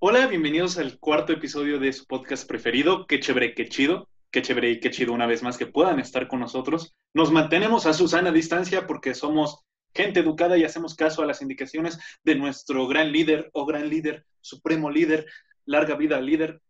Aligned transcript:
Hola, 0.00 0.28
bienvenidos 0.28 0.78
al 0.78 0.96
cuarto 1.00 1.32
episodio 1.32 1.80
de 1.80 1.92
su 1.92 2.06
podcast 2.06 2.46
preferido, 2.48 3.04
Qué 3.08 3.18
chévere, 3.18 3.52
qué 3.52 3.68
chido. 3.68 4.08
Qué 4.30 4.42
chévere 4.42 4.70
y 4.70 4.78
qué 4.78 4.92
chido 4.92 5.12
una 5.12 5.26
vez 5.26 5.42
más 5.42 5.58
que 5.58 5.66
puedan 5.66 5.98
estar 5.98 6.28
con 6.28 6.38
nosotros. 6.38 6.94
Nos 7.14 7.32
mantenemos 7.32 7.84
a 7.84 7.92
su 7.92 8.06
sana 8.06 8.30
distancia 8.30 8.86
porque 8.86 9.12
somos 9.12 9.64
gente 9.92 10.20
educada 10.20 10.56
y 10.56 10.62
hacemos 10.62 10.94
caso 10.94 11.20
a 11.20 11.26
las 11.26 11.42
indicaciones 11.42 11.98
de 12.22 12.36
nuestro 12.36 12.86
gran 12.86 13.10
líder 13.10 13.50
o 13.52 13.66
gran 13.66 13.88
líder, 13.88 14.24
supremo 14.40 14.88
líder, 14.88 15.26
larga 15.64 15.96
vida 15.96 16.20
líder, 16.20 16.60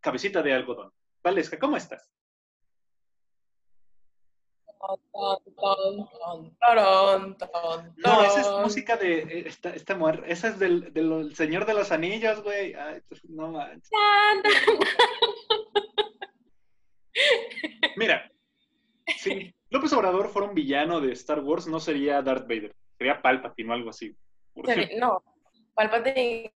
cabecita 0.00 0.40
de 0.40 0.54
algodón. 0.54 0.90
Valesca, 1.22 1.58
¿cómo 1.58 1.76
estás? 1.76 2.08
No, 7.96 8.24
esa 8.24 8.40
es 8.40 8.50
música 8.62 8.96
de 8.96 9.18
eh, 9.18 9.44
esta, 9.46 9.70
esta 9.70 9.94
mujer, 9.94 10.24
esa 10.26 10.48
es 10.48 10.58
del, 10.58 10.94
del, 10.94 11.34
Señor 11.34 11.66
de 11.66 11.74
los 11.74 11.92
Anillos, 11.92 12.42
güey. 12.42 12.74
Pues, 13.08 13.22
no 13.28 13.52
manches. 13.52 13.90
Mira, 17.96 18.32
si 19.18 19.54
López 19.70 19.92
Obrador 19.92 20.28
fuera 20.30 20.48
un 20.48 20.54
villano 20.54 21.00
de 21.00 21.12
Star 21.12 21.40
Wars, 21.40 21.66
no 21.66 21.80
sería 21.80 22.22
Darth 22.22 22.48
Vader, 22.48 22.74
sería 22.96 23.20
Palpatine 23.20 23.70
o 23.70 23.74
algo 23.74 23.90
así. 23.90 24.16
No, 24.98 25.22
Palpatine 25.74 26.50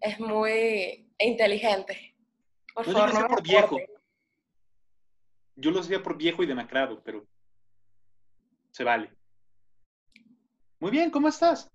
es 0.00 0.18
muy 0.18 1.08
inteligente. 1.18 2.16
Por 2.74 2.88
no, 2.88 2.94
favor, 2.94 3.12
yo 3.12 3.20
lo 3.20 3.28
por 3.28 3.42
viejo. 3.42 3.78
Yo 5.56 5.70
lo 5.70 5.78
decía 5.78 6.02
por 6.02 6.16
viejo 6.16 6.42
y 6.42 6.46
demacrado, 6.46 7.02
pero 7.04 7.26
se 8.70 8.84
vale. 8.84 9.10
Muy 10.78 10.90
bien, 10.90 11.10
¿cómo 11.10 11.28
estás? 11.28 11.70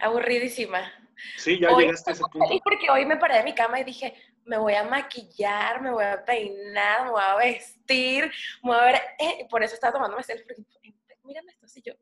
Aburridísima. 0.00 0.92
Sí, 1.36 1.58
ya 1.60 1.70
llegaste 1.76 2.10
a 2.10 2.14
ese 2.14 2.22
punto. 2.32 2.60
Porque 2.64 2.90
hoy 2.90 3.06
me 3.06 3.16
paré 3.16 3.38
de 3.38 3.44
mi 3.44 3.54
cama 3.54 3.80
y 3.80 3.84
dije, 3.84 4.14
me 4.44 4.58
voy 4.58 4.74
a 4.74 4.84
maquillar, 4.84 5.80
me 5.80 5.90
voy 5.90 6.04
a 6.04 6.24
peinar, 6.24 7.04
me 7.04 7.10
voy 7.10 7.22
a 7.22 7.36
vestir, 7.36 8.24
me 8.62 8.70
voy 8.70 8.78
a 8.78 8.84
ver. 8.84 9.00
Eh, 9.18 9.46
por 9.48 9.62
eso 9.62 9.74
estaba 9.74 9.92
tomando 9.92 10.20
selfie. 10.22 10.46
Porque, 10.46 11.18
mírame 11.24 11.52
esto, 11.52 11.66
así 11.66 11.82
yo. 11.82 11.92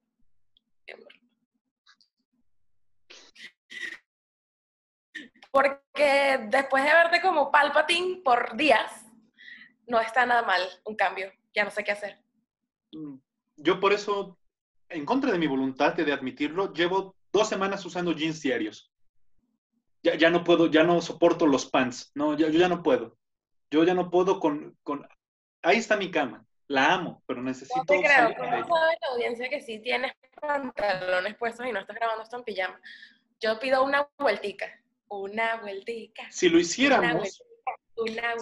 Porque 5.50 6.38
después 6.48 6.84
de 6.84 6.92
verte 6.92 7.20
como 7.20 7.50
palpatín 7.50 8.22
por 8.22 8.56
días, 8.56 9.06
no 9.86 10.00
está 10.00 10.24
nada 10.24 10.42
mal 10.42 10.62
un 10.84 10.94
cambio. 10.94 11.32
Ya 11.54 11.64
no 11.64 11.70
sé 11.70 11.82
qué 11.82 11.92
hacer. 11.92 12.22
Mm, 12.92 13.16
yo 13.58 13.80
por 13.80 13.92
eso, 13.92 14.38
en 14.88 15.04
contra 15.04 15.32
de 15.32 15.38
mi 15.38 15.46
voluntad 15.46 15.94
de 15.94 16.12
admitirlo, 16.12 16.72
llevo 16.72 17.14
dos 17.32 17.48
semanas 17.48 17.84
usando 17.84 18.12
jeans 18.12 18.40
diarios. 18.40 18.92
Ya, 20.02 20.14
ya 20.14 20.30
no 20.30 20.44
puedo, 20.44 20.68
ya 20.68 20.84
no 20.84 21.00
soporto 21.00 21.46
los 21.46 21.66
pants. 21.66 22.12
No, 22.14 22.36
ya, 22.36 22.48
yo 22.48 22.58
ya 22.58 22.68
no 22.68 22.82
puedo. 22.82 23.18
Yo 23.70 23.84
ya 23.84 23.94
no 23.94 24.10
puedo 24.10 24.40
con, 24.40 24.76
con... 24.82 25.06
Ahí 25.62 25.78
está 25.78 25.96
mi 25.96 26.10
cama. 26.10 26.44
La 26.68 26.94
amo, 26.94 27.22
pero 27.26 27.42
necesito... 27.42 27.78
No 27.78 27.84
te 27.84 28.00
creo. 28.00 28.34
¿Cómo 28.36 28.76
sabe 28.76 28.96
la 29.00 29.08
audiencia 29.12 29.48
que 29.48 29.60
sí 29.60 29.80
tienes 29.80 30.12
pantalones 30.40 31.36
puestos 31.36 31.66
y 31.66 31.72
no 31.72 31.80
estás 31.80 31.96
grabando 31.96 32.22
esto 32.22 32.36
en 32.36 32.44
pijama? 32.44 32.80
Yo 33.40 33.58
pido 33.58 33.84
una 33.84 34.08
vueltica. 34.18 34.66
Una 35.08 35.56
vueltica. 35.56 36.30
Si 36.30 36.48
lo 36.48 36.58
hiciéramos, 36.58 37.42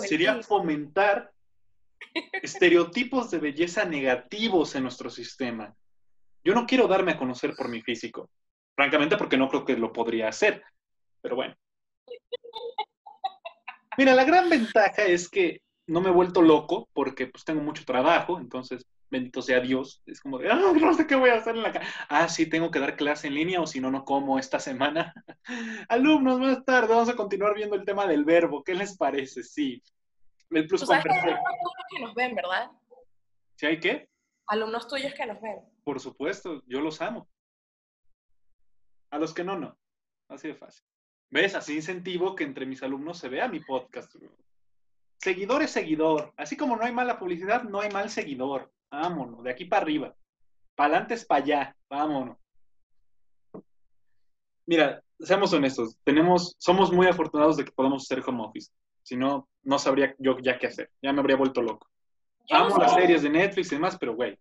sería 0.01 0.43
fomentar 0.43 1.33
estereotipos 2.43 3.31
de 3.31 3.39
belleza 3.39 3.85
negativos 3.85 4.75
en 4.75 4.83
nuestro 4.83 5.11
sistema. 5.11 5.75
Yo 6.45 6.55
no 6.55 6.67
quiero 6.67 6.87
darme 6.87 7.13
a 7.13 7.19
conocer 7.19 7.55
por 7.57 7.69
mi 7.69 7.83
físico, 7.83 8.31
francamente 8.75 9.17
porque 9.17 9.37
no 9.37 9.49
creo 9.49 9.65
que 9.65 9.77
lo 9.77 9.93
podría 9.93 10.29
hacer, 10.29 10.63
pero 11.21 11.37
bueno. 11.37 11.55
Mira, 13.99 14.15
la 14.15 14.25
gran 14.25 14.49
ventaja 14.49 15.05
es 15.05 15.29
que 15.29 15.63
no 15.87 16.01
me 16.01 16.11
he 16.11 16.13
vuelto 16.13 16.43
loco 16.43 16.89
porque 16.93 17.27
pues 17.27 17.45
tengo 17.45 17.63
mucho 17.63 17.85
trabajo, 17.85 18.39
entonces 18.39 18.87
bendito 19.09 19.41
sea 19.41 19.61
Dios, 19.61 20.03
es 20.07 20.21
como 20.21 20.39
de, 20.39 20.51
ah, 20.51 20.57
no 20.57 20.95
sé 20.95 21.07
qué 21.07 21.15
voy 21.15 21.31
a 21.31 21.37
hacer 21.37 21.57
en 21.57 21.63
la 21.63 21.73
casa. 21.73 21.87
Ah, 22.09 22.29
sí, 22.29 22.47
tengo 22.47 22.71
que 22.71 22.81
dar 22.81 22.97
clase 22.97 23.29
en 23.29 23.35
línea 23.35 23.61
o 23.61 23.67
si 23.67 23.81
no, 23.81 23.91
no 23.91 24.05
como 24.05 24.39
esta 24.39 24.59
semana. 24.59 25.15
Alumnos, 25.89 26.41
más 26.41 26.65
tarde 26.65 26.95
vamos 26.95 27.09
a 27.09 27.17
continuar 27.17 27.55
viendo 27.55 27.77
el 27.77 27.85
tema 27.85 28.07
del 28.07 28.25
verbo. 28.25 28.65
¿Qué 28.65 28.75
les 28.75 28.97
parece? 28.97 29.43
Sí. 29.43 29.83
El 30.51 30.67
plus 30.67 30.89
hay 30.89 31.01
alumnos 31.01 31.75
que 31.91 32.01
nos 32.01 32.15
ven, 32.15 32.35
¿verdad? 32.35 32.71
¿Sí 33.57 33.67
hay 33.67 33.81
qué? 33.81 34.09
Alumnos 34.47 34.87
tuyos 34.87 35.13
que 35.15 35.27
nos 35.27 35.41
ven. 35.41 35.57
Por 35.85 36.01
supuesto, 36.01 36.63
yo 36.67 36.81
los 36.81 37.01
amo. 37.01 37.29
A 39.11 39.19
los 39.19 39.35
que 39.35 39.45
no, 39.45 39.59
no. 39.59 39.77
Así 40.29 40.49
de 40.49 40.55
fácil. 40.55 40.85
¿Ves? 41.31 41.55
Así 41.55 41.75
incentivo 41.75 42.35
que 42.35 42.45
entre 42.45 42.67
mis 42.67 42.83
alumnos 42.83 43.19
se 43.19 43.29
vea 43.29 43.49
mi 43.49 43.61
podcast. 43.61 44.15
Seguidor 45.19 45.63
es 45.63 45.71
seguidor. 45.71 46.33
Así 46.37 46.57
como 46.57 46.77
no 46.77 46.85
hay 46.85 46.93
mala 46.93 47.19
publicidad, 47.19 47.65
no 47.65 47.81
hay 47.81 47.91
mal 47.91 48.11
seguidor. 48.11 48.73
Vámonos, 48.91 49.43
de 49.43 49.51
aquí 49.51 49.65
para 49.65 49.83
arriba. 49.83 50.17
Para 50.77 50.95
adelante 50.95 51.15
es 51.15 51.25
para 51.25 51.43
allá. 51.43 51.77
Vámonos. 51.89 52.37
Mira, 54.67 55.03
seamos 55.19 55.53
honestos. 55.53 55.97
Tenemos, 56.05 56.55
somos 56.59 56.93
muy 56.93 57.07
afortunados 57.07 57.57
de 57.57 57.65
que 57.65 57.73
podamos 57.73 58.03
hacer 58.05 58.23
home 58.27 58.45
office. 58.45 58.71
Si 59.07 59.17
no, 59.17 59.49
no 59.63 59.79
sabría 59.79 60.17
yo 60.19 60.37
ya 60.41 60.59
qué 60.59 60.67
hacer. 60.67 60.91
Ya 61.01 61.13
me 61.13 61.21
habría 61.21 61.37
vuelto 61.37 61.63
loco. 61.63 61.89
Amo 62.51 62.77
las 62.77 62.93
series 62.93 63.23
de 63.23 63.31
Netflix 63.31 63.71
y 63.71 63.77
demás, 63.77 63.97
pero 63.97 64.17
güey. 64.17 64.37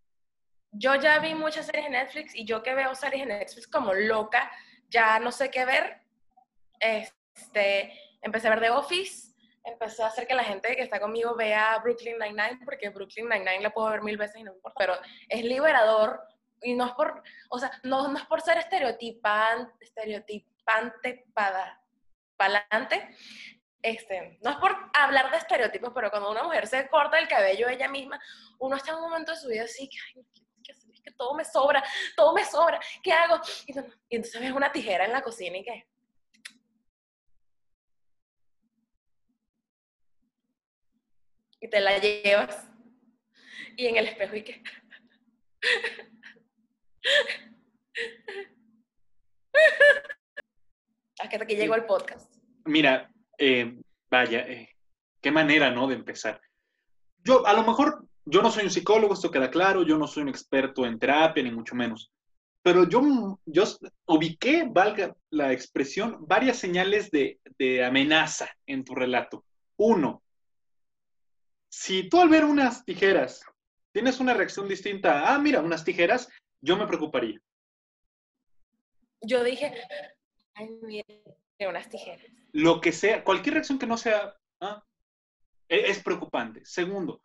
Yo 0.71 0.95
ya 0.95 1.19
vi 1.19 1.35
muchas 1.35 1.67
series 1.67 1.85
de 1.85 1.91
Netflix 1.91 2.35
y 2.35 2.45
yo 2.45 2.63
que 2.63 2.73
veo 2.73 2.95
series 2.95 3.27
de 3.27 3.33
Netflix 3.35 3.67
como 3.67 3.93
loca, 3.93 4.51
ya 4.89 5.19
no 5.19 5.31
sé 5.31 5.51
qué 5.51 5.65
ver. 5.65 6.01
Este, 6.79 7.93
empecé 8.23 8.47
a 8.47 8.55
ver 8.55 8.61
The 8.61 8.71
Office, 8.71 9.35
empecé 9.63 10.01
a 10.01 10.07
hacer 10.07 10.25
que 10.25 10.33
la 10.33 10.43
gente 10.43 10.75
que 10.75 10.81
está 10.81 10.99
conmigo 10.99 11.35
vea 11.35 11.77
Brooklyn 11.83 12.17
Nine-Nine, 12.17 12.61
porque 12.65 12.89
Brooklyn 12.89 13.29
Nine-Nine 13.29 13.61
la 13.61 13.69
puedo 13.69 13.91
ver 13.91 14.01
mil 14.01 14.17
veces 14.17 14.37
y 14.37 14.43
no 14.43 14.51
me 14.51 14.57
importa, 14.57 14.79
pero 14.79 14.93
es 15.29 15.43
liberador 15.43 16.21
y 16.63 16.73
no 16.73 16.87
es 16.87 16.93
por, 16.93 17.21
o 17.51 17.59
sea, 17.59 17.69
no, 17.83 18.07
no 18.07 18.17
es 18.17 18.25
por 18.25 18.41
ser 18.41 18.57
estereotipan, 18.57 19.71
estereotipante 19.79 21.27
para 21.35 21.79
adelante, 22.39 23.15
este, 23.85 24.39
no 24.41 24.49
es 24.49 24.57
por 24.57 24.75
hablar 24.93 25.29
de 25.29 25.37
estereotipos, 25.37 25.91
pero 25.93 26.09
cuando 26.09 26.31
una 26.31 26.41
mujer 26.41 26.65
se 26.65 26.89
corta 26.89 27.19
el 27.19 27.27
cabello 27.27 27.69
ella 27.69 27.87
misma, 27.87 28.19
uno 28.57 28.75
está 28.75 28.91
en 28.91 28.97
un 28.97 29.03
momento 29.03 29.31
de 29.31 29.37
su 29.37 29.47
vida 29.47 29.63
así, 29.63 29.87
que, 29.87 29.97
ay, 30.07 30.25
es 30.67 31.01
que 31.01 31.11
todo 31.11 31.35
me 31.35 31.45
sobra, 31.45 31.83
todo 32.15 32.33
me 32.33 32.43
sobra, 32.43 32.79
¿qué 33.03 33.11
hago? 33.11 33.39
Y, 33.67 33.75
entonces 34.09 34.41
ves 34.41 34.51
una 34.51 34.71
tijera 34.71 35.05
en 35.05 35.11
la 35.11 35.21
cocina 35.21 35.57
y 35.57 35.63
qué. 35.63 35.87
Y 41.59 41.69
te 41.69 41.79
la 41.79 41.99
llevas. 41.99 42.67
Y 43.77 43.85
en 43.85 43.97
el 43.97 44.07
espejo 44.07 44.35
y 44.35 44.43
qué. 44.43 44.63
Hasta 51.19 51.45
que 51.45 51.55
llegó 51.55 51.75
el 51.75 51.85
podcast. 51.85 52.35
Mira, 52.65 53.14
eh, 53.37 53.77
vaya, 54.09 54.39
eh, 54.47 54.69
qué 55.21 55.31
manera, 55.31 55.71
¿no? 55.71 55.87
De 55.87 55.95
empezar. 55.95 56.41
Yo, 57.23 57.45
a 57.45 57.53
lo 57.53 57.63
mejor, 57.63 58.05
yo 58.25 58.41
no 58.41 58.51
soy 58.51 58.63
un 58.65 58.71
psicólogo, 58.71 59.13
esto 59.13 59.31
queda 59.31 59.49
claro, 59.49 59.83
yo 59.83 59.97
no 59.97 60.07
soy 60.07 60.23
un 60.23 60.29
experto 60.29 60.85
en 60.85 60.99
terapia, 60.99 61.43
ni 61.43 61.51
mucho 61.51 61.75
menos. 61.75 62.11
Pero 62.61 62.87
yo, 62.87 63.39
yo 63.45 63.63
ubiqué, 64.05 64.67
valga 64.69 65.15
la 65.29 65.51
expresión, 65.51 66.17
varias 66.27 66.57
señales 66.57 67.11
de, 67.11 67.39
de 67.59 67.83
amenaza 67.83 68.49
en 68.65 68.83
tu 68.83 68.95
relato. 68.95 69.45
Uno, 69.77 70.23
si 71.69 72.07
tú 72.09 72.21
al 72.21 72.29
ver 72.29 72.45
unas 72.45 72.85
tijeras 72.85 73.43
tienes 73.91 74.19
una 74.19 74.33
reacción 74.33 74.67
distinta, 74.67 75.33
ah, 75.33 75.39
mira, 75.39 75.61
unas 75.61 75.83
tijeras, 75.83 76.29
yo 76.61 76.77
me 76.77 76.87
preocuparía. 76.87 77.39
Yo 79.21 79.43
dije, 79.43 79.73
ay, 80.53 80.69
mira, 80.81 81.05
unas 81.69 81.89
tijeras. 81.89 82.25
Lo 82.55 82.79
que 82.79 82.93
sea, 82.93 83.21
cualquier 83.21 83.55
reacción 83.55 83.77
que 83.77 83.85
no 83.85 83.97
sea, 83.97 84.33
¿ah? 84.61 84.81
e-, 85.67 85.89
es 85.89 86.01
preocupante. 86.01 86.63
Segundo, 86.63 87.21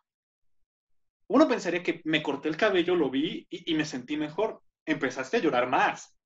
uno 1.29 1.47
pensaría 1.47 1.85
que 1.85 2.01
me 2.05 2.21
corté 2.21 2.49
el 2.49 2.57
cabello, 2.57 2.97
lo 2.97 3.11
vi 3.11 3.47
y, 3.49 3.73
me 3.75 3.85
sentí 3.85 4.17
mejor. 4.17 4.61
Empezaste 4.85 5.37
a 5.37 5.41
llorar 5.41 5.69
más. 5.69 6.19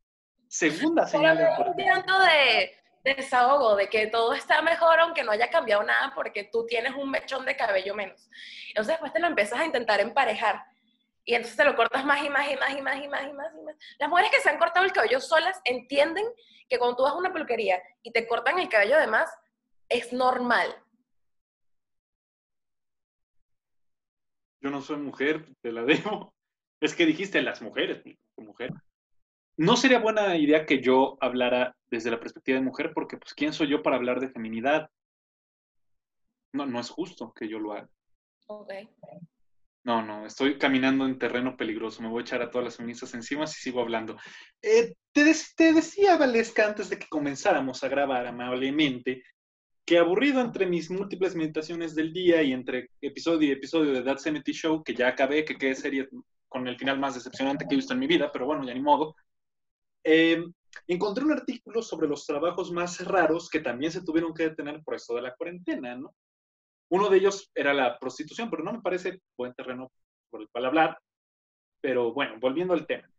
Segunda 0.49 1.07
señal. 1.07 1.37
De 1.37 3.15
desahogo, 3.17 3.77
de 3.77 3.91
que 3.91 4.07
todo 4.07 4.33
está 4.33 4.63
mejor 4.63 4.99
aunque 5.01 5.23
no 5.23 5.33
haya 5.33 5.51
cambiado 5.51 5.83
nada 5.83 6.13
porque 6.15 6.49
tú 6.51 6.65
tienes 6.65 6.95
un 6.95 7.11
mechón 7.11 7.45
de 7.45 7.55
cabello 7.55 7.95
menos. 7.95 8.31
Entonces 8.69 8.95
después 8.95 9.13
te 9.13 9.21
lo 9.21 9.27
empiezas 9.27 9.61
a 9.61 9.67
intentar 9.67 10.01
emparejar 10.01 10.65
y 11.25 11.35
entonces 11.35 11.57
te 11.57 11.65
lo 11.65 11.75
cortas 11.75 12.05
más 12.05 12.23
y 12.23 12.29
más 12.29 12.51
y 12.51 12.57
más 12.57 12.77
y 12.77 12.83
más 12.83 12.97
y 13.03 13.09
más 13.09 13.27
y 13.27 13.33
más 13.33 13.55
y 13.55 13.63
más. 13.63 13.77
Las 13.99 14.09
mujeres 14.09 14.31
que 14.31 14.41
se 14.41 14.51
han 14.51 14.59
cortado 14.59 14.85
el 14.85 14.93
cabello 14.93 15.21
solas 15.21 15.61
entienden 15.65 16.25
que 16.69 16.79
cuando 16.79 16.97
tú 16.97 17.03
vas 17.05 17.13
a 17.13 17.17
una 17.17 17.33
peluquería 17.33 17.83
y 18.03 18.13
te 18.13 18.27
cortan 18.27 18.59
el 18.59 18.69
cabello 18.69 18.97
además, 18.97 19.31
es 19.89 20.13
normal. 20.13 20.75
Yo 24.61 24.71
no 24.71 24.81
soy 24.81 24.97
mujer, 24.97 25.47
te 25.61 25.73
la 25.73 25.83
debo. 25.85 26.35
Es 26.81 26.95
que 26.95 27.07
dijiste 27.07 27.41
las 27.41 27.63
mujeres, 27.63 28.03
mujer. 28.37 28.71
no 29.57 29.77
sería 29.77 30.01
buena 30.01 30.37
idea 30.37 30.67
que 30.67 30.83
yo 30.83 31.17
hablara 31.21 31.75
desde 31.87 32.11
la 32.11 32.21
perspectiva 32.21 32.59
de 32.59 32.65
mujer, 32.65 32.93
porque 32.93 33.17
pues 33.17 33.33
quién 33.33 33.53
soy 33.53 33.69
yo 33.69 33.83
para 33.83 33.97
hablar 33.97 34.21
de 34.21 34.29
feminidad. 34.29 34.91
No, 36.53 36.67
no 36.67 36.81
es 36.81 36.91
justo 36.91 37.33
que 37.33 37.49
yo 37.49 37.59
lo 37.59 37.73
haga. 37.73 37.89
No, 39.85 40.03
no, 40.03 40.25
estoy 40.25 40.57
caminando 40.57 41.05
en 41.05 41.19
terreno 41.19 41.57
peligroso. 41.59 42.01
Me 42.01 42.09
voy 42.09 42.21
a 42.21 42.23
echar 42.23 42.41
a 42.41 42.51
todas 42.51 42.65
las 42.65 42.77
feministas 42.77 43.13
encima 43.13 43.47
si 43.47 43.61
sigo 43.61 43.83
hablando. 43.83 44.17
Eh, 44.63 44.95
te, 45.13 45.25
decía, 45.73 46.17
Valesca, 46.17 46.67
antes 46.67 46.89
de 46.89 46.99
que 46.99 47.07
comenzáramos 47.07 47.85
a 47.85 47.89
grabar 47.89 48.27
amablemente, 48.27 49.23
que 49.85 49.99
aburrido 49.99 50.41
entre 50.41 50.65
mis 50.67 50.91
múltiples 50.91 51.37
meditaciones 51.37 51.95
del 51.95 52.15
día 52.15 52.43
y 52.43 52.55
entre 52.55 52.89
episodio 53.03 53.49
y 53.49 53.53
episodio 53.53 53.93
de 53.93 54.03
That 54.03 54.19
70 54.19 54.53
Show, 54.53 54.83
que 54.83 54.95
ya 54.95 55.09
acabé, 55.09 55.45
que 55.45 55.57
qué 55.57 55.75
serie 55.75 56.09
con 56.49 56.67
el 56.67 56.79
final 56.79 56.99
más 56.99 57.15
decepcionante 57.15 57.67
que 57.67 57.75
he 57.75 57.77
visto 57.77 57.93
en 57.93 57.99
mi 57.99 58.07
vida, 58.07 58.33
pero 58.33 58.47
bueno, 58.47 58.65
ya 58.65 58.73
ni 58.73 58.81
modo, 58.81 59.15
eh, 60.03 60.43
encontré 60.87 61.25
un 61.25 61.33
artículo 61.33 61.83
sobre 61.83 62.09
los 62.09 62.25
trabajos 62.25 62.73
más 62.73 63.05
raros 63.05 63.51
que 63.51 63.61
también 63.61 63.93
se 63.93 64.03
tuvieron 64.03 64.33
que 64.33 64.45
detener 64.45 64.83
por 64.83 64.95
esto 64.95 65.15
de 65.15 65.23
la 65.23 65.35
cuarentena, 65.35 65.95
¿no? 65.97 66.15
Uno 66.95 67.09
de 67.09 67.17
ellos 67.17 67.51
era 67.57 67.75
la 67.75 67.99
prostitución, 67.99 68.49
pero 68.49 68.63
no 68.63 68.73
me 68.73 68.81
parece 68.81 69.21
buen 69.37 69.53
terreno 69.53 69.91
por 70.31 70.41
el 70.41 70.49
cual 70.49 70.67
hablar. 70.67 70.99
Pero 71.81 72.13
bueno, 72.13 72.37
volviendo 72.39 72.73
al 72.73 72.87
tema. 72.87 73.11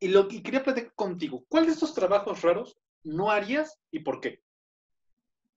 Y 0.00 0.08
lo 0.08 0.26
que 0.26 0.42
quería 0.42 0.64
platicar 0.64 0.92
contigo, 0.96 1.44
¿cuál 1.48 1.66
de 1.66 1.72
estos 1.72 1.94
trabajos 1.94 2.42
raros 2.42 2.76
no 3.04 3.30
harías 3.30 3.78
y 3.92 4.00
por 4.00 4.20
qué? 4.20 4.42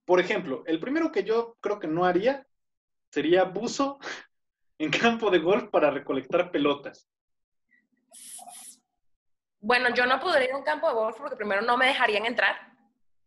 Por 0.04 0.20
ejemplo, 0.20 0.62
el 0.64 0.78
primero 0.78 1.10
que 1.10 1.24
yo 1.24 1.56
creo 1.60 1.80
que 1.80 1.88
no 1.88 2.04
haría 2.04 2.46
sería 3.10 3.42
buzo 3.42 3.98
en 4.78 4.92
campo 4.92 5.28
de 5.28 5.40
golf 5.40 5.70
para 5.70 5.90
recolectar 5.90 6.52
pelotas. 6.52 7.10
Bueno, 9.58 9.92
yo 9.92 10.06
no 10.06 10.20
podría 10.20 10.44
ir 10.44 10.52
a 10.52 10.58
un 10.58 10.62
campo 10.62 10.86
de 10.86 10.94
golf 10.94 11.16
porque 11.18 11.34
primero 11.34 11.62
no 11.62 11.76
me 11.76 11.86
dejarían 11.86 12.26
entrar. 12.26 12.54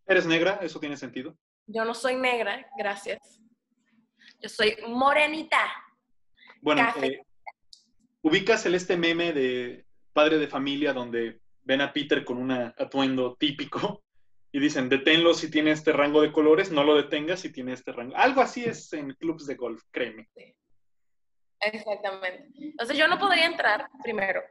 ¿Eres 0.06 0.26
negra? 0.26 0.60
¿Eso 0.62 0.80
tiene 0.80 0.96
sentido? 0.96 1.38
Yo 1.68 1.86
no 1.86 1.94
soy 1.94 2.16
negra, 2.16 2.70
gracias. 2.78 3.42
Yo 4.40 4.50
soy 4.50 4.78
morenita. 4.88 5.60
Bueno, 6.62 6.88
eh, 7.02 7.22
ubicas 8.22 8.66
el 8.66 8.76
este 8.76 8.98
meme 8.98 9.34
de 9.34 9.86
padre 10.14 10.38
de 10.38 10.48
familia 10.48 10.94
donde 10.94 11.40
ven 11.64 11.82
a 11.82 11.94
Peter 11.94 12.24
con 12.26 12.38
un 12.38 12.52
atuendo 12.52 13.36
típico 13.36 14.04
y 14.52 14.60
dicen, 14.60 14.88
deténlo 14.90 15.34
si 15.34 15.50
tiene 15.50 15.72
este 15.72 15.92
rango 15.92 16.22
de 16.22 16.32
colores, 16.32 16.72
no 16.72 16.84
lo 16.84 16.96
detengas 16.96 17.40
si 17.40 17.52
tiene 17.52 17.74
este 17.74 17.92
rango. 17.92 18.16
Algo 18.16 18.42
así 18.42 18.64
es 18.64 18.92
en 18.94 19.14
clubs 19.16 19.48
de 19.48 19.56
golf, 19.56 19.82
créeme. 19.92 20.30
Exactamente. 21.60 22.50
Entonces 22.56 22.98
yo 22.98 23.08
no 23.08 23.18
podría 23.18 23.46
entrar 23.46 23.90
primero. 24.04 24.42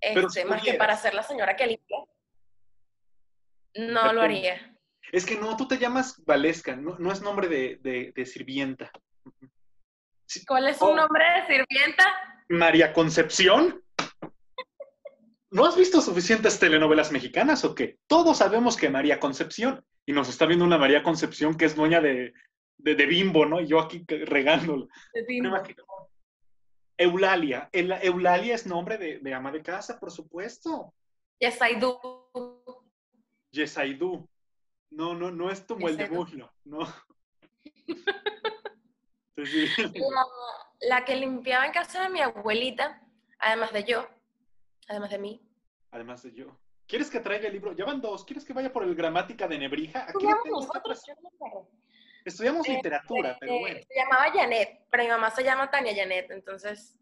Este, 0.00 0.44
más 0.44 0.62
que 0.62 0.74
para 0.74 0.96
ser 0.96 1.14
la 1.14 1.22
señora 1.22 1.56
que 1.56 1.66
limpia. 1.66 1.98
No 3.74 4.12
lo 4.12 4.22
haría. 4.22 4.77
Es 5.12 5.24
que 5.24 5.36
no, 5.36 5.56
tú 5.56 5.66
te 5.66 5.78
llamas 5.78 6.22
Valesca, 6.24 6.76
no, 6.76 7.12
es 7.12 7.22
nombre 7.22 7.48
de, 7.48 8.26
sirvienta. 8.26 8.90
¿Cuál 10.46 10.68
es 10.68 10.76
su 10.76 10.84
oh. 10.84 10.94
nombre 10.94 11.24
de 11.24 11.46
sirvienta? 11.46 12.04
María 12.48 12.92
Concepción. 12.92 13.82
¿No 15.50 15.64
has 15.64 15.76
visto 15.76 16.02
suficientes 16.02 16.58
telenovelas 16.58 17.10
mexicanas 17.10 17.64
o 17.64 17.74
qué? 17.74 17.98
Todos 18.06 18.38
sabemos 18.38 18.76
que 18.76 18.90
María 18.90 19.18
Concepción, 19.18 19.82
y 20.04 20.12
nos 20.12 20.28
está 20.28 20.44
viendo 20.44 20.64
una 20.64 20.76
María 20.76 21.02
Concepción 21.02 21.56
que 21.56 21.64
es 21.64 21.74
dueña 21.74 22.00
de, 22.00 22.34
Bimbo, 22.78 23.46
¿no? 23.46 23.60
Y 23.60 23.66
yo 23.66 23.80
aquí 23.80 24.04
regándolo. 24.06 24.88
Eulalia. 26.98 27.70
Eulalia 27.72 28.54
es 28.54 28.66
nombre 28.66 28.98
de, 28.98 29.34
ama 29.34 29.50
de 29.52 29.62
casa, 29.62 29.98
por 29.98 30.10
supuesto. 30.10 30.92
Yesaidu. 31.40 31.98
Yesaidu. 33.50 34.28
No, 34.90 35.14
no, 35.14 35.30
no 35.30 35.50
es 35.50 35.60
como 35.60 35.88
el 35.88 35.96
de 35.96 36.08
muslo, 36.08 36.52
no. 36.64 36.80
la, 40.80 41.04
que 41.04 41.16
limpiaba 41.16 41.66
en 41.66 41.72
casa 41.72 42.02
de 42.02 42.08
mi 42.08 42.20
abuelita, 42.20 43.02
además 43.38 43.72
de 43.72 43.84
yo, 43.84 44.08
además 44.88 45.10
de 45.10 45.18
mí. 45.18 45.42
Además 45.90 46.22
de 46.22 46.32
yo. 46.32 46.56
¿Quieres 46.86 47.10
que 47.10 47.20
traiga 47.20 47.48
el 47.48 47.52
libro? 47.52 47.72
Ya 47.72 47.84
van 47.84 48.00
dos. 48.00 48.24
¿Quieres 48.24 48.44
que 48.44 48.54
vaya 48.54 48.72
por 48.72 48.82
el 48.82 48.94
Gramática 48.94 49.46
de 49.46 49.58
Nebrija? 49.58 50.04
Aquí 50.08 50.26
Estudiamos 52.24 52.66
este, 52.66 52.76
literatura, 52.76 53.36
pero 53.38 53.58
bueno. 53.58 53.80
Se 53.86 53.94
llamaba 53.94 54.30
Janet, 54.32 54.86
pero 54.90 55.02
mi 55.04 55.08
mamá 55.10 55.30
se 55.30 55.44
llama 55.44 55.70
Tania 55.70 55.94
Janet, 55.94 56.30
entonces. 56.30 56.98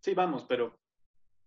Sí, 0.00 0.14
vamos, 0.14 0.44
pero 0.44 0.78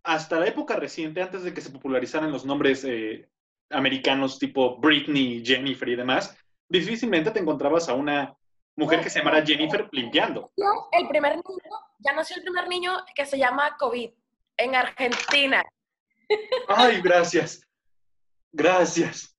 hasta 0.04 0.39
la 0.39 0.48
época 0.48 0.75
reciente, 0.75 1.21
antes 1.21 1.44
de 1.44 1.54
que 1.54 1.62
se 1.62 1.71
popularizaran 1.71 2.31
los 2.31 2.45
nombres 2.45 2.83
eh, 2.86 3.30
americanos 3.69 4.39
tipo 4.39 4.77
Britney, 4.77 5.44
Jennifer 5.45 5.88
y 5.88 5.95
demás, 5.95 6.38
difícilmente 6.68 7.31
te 7.31 7.39
encontrabas 7.39 7.89
a 7.89 7.94
una 7.94 8.36
mujer 8.75 9.01
que 9.01 9.10
se 9.10 9.19
llamara 9.19 9.45
Jennifer 9.45 9.88
limpiando. 9.92 10.51
El 10.92 11.07
primer 11.07 11.33
niño, 11.36 11.80
ya 12.00 12.13
nació 12.13 12.38
el 12.38 12.44
primer 12.44 12.68
niño 12.68 12.94
que 13.13 13.25
se 13.25 13.38
llama 13.38 13.75
COVID 13.77 14.10
en 14.57 14.75
Argentina. 14.75 15.63
Ay, 16.68 17.01
gracias. 17.01 17.62
Gracias. 18.51 19.36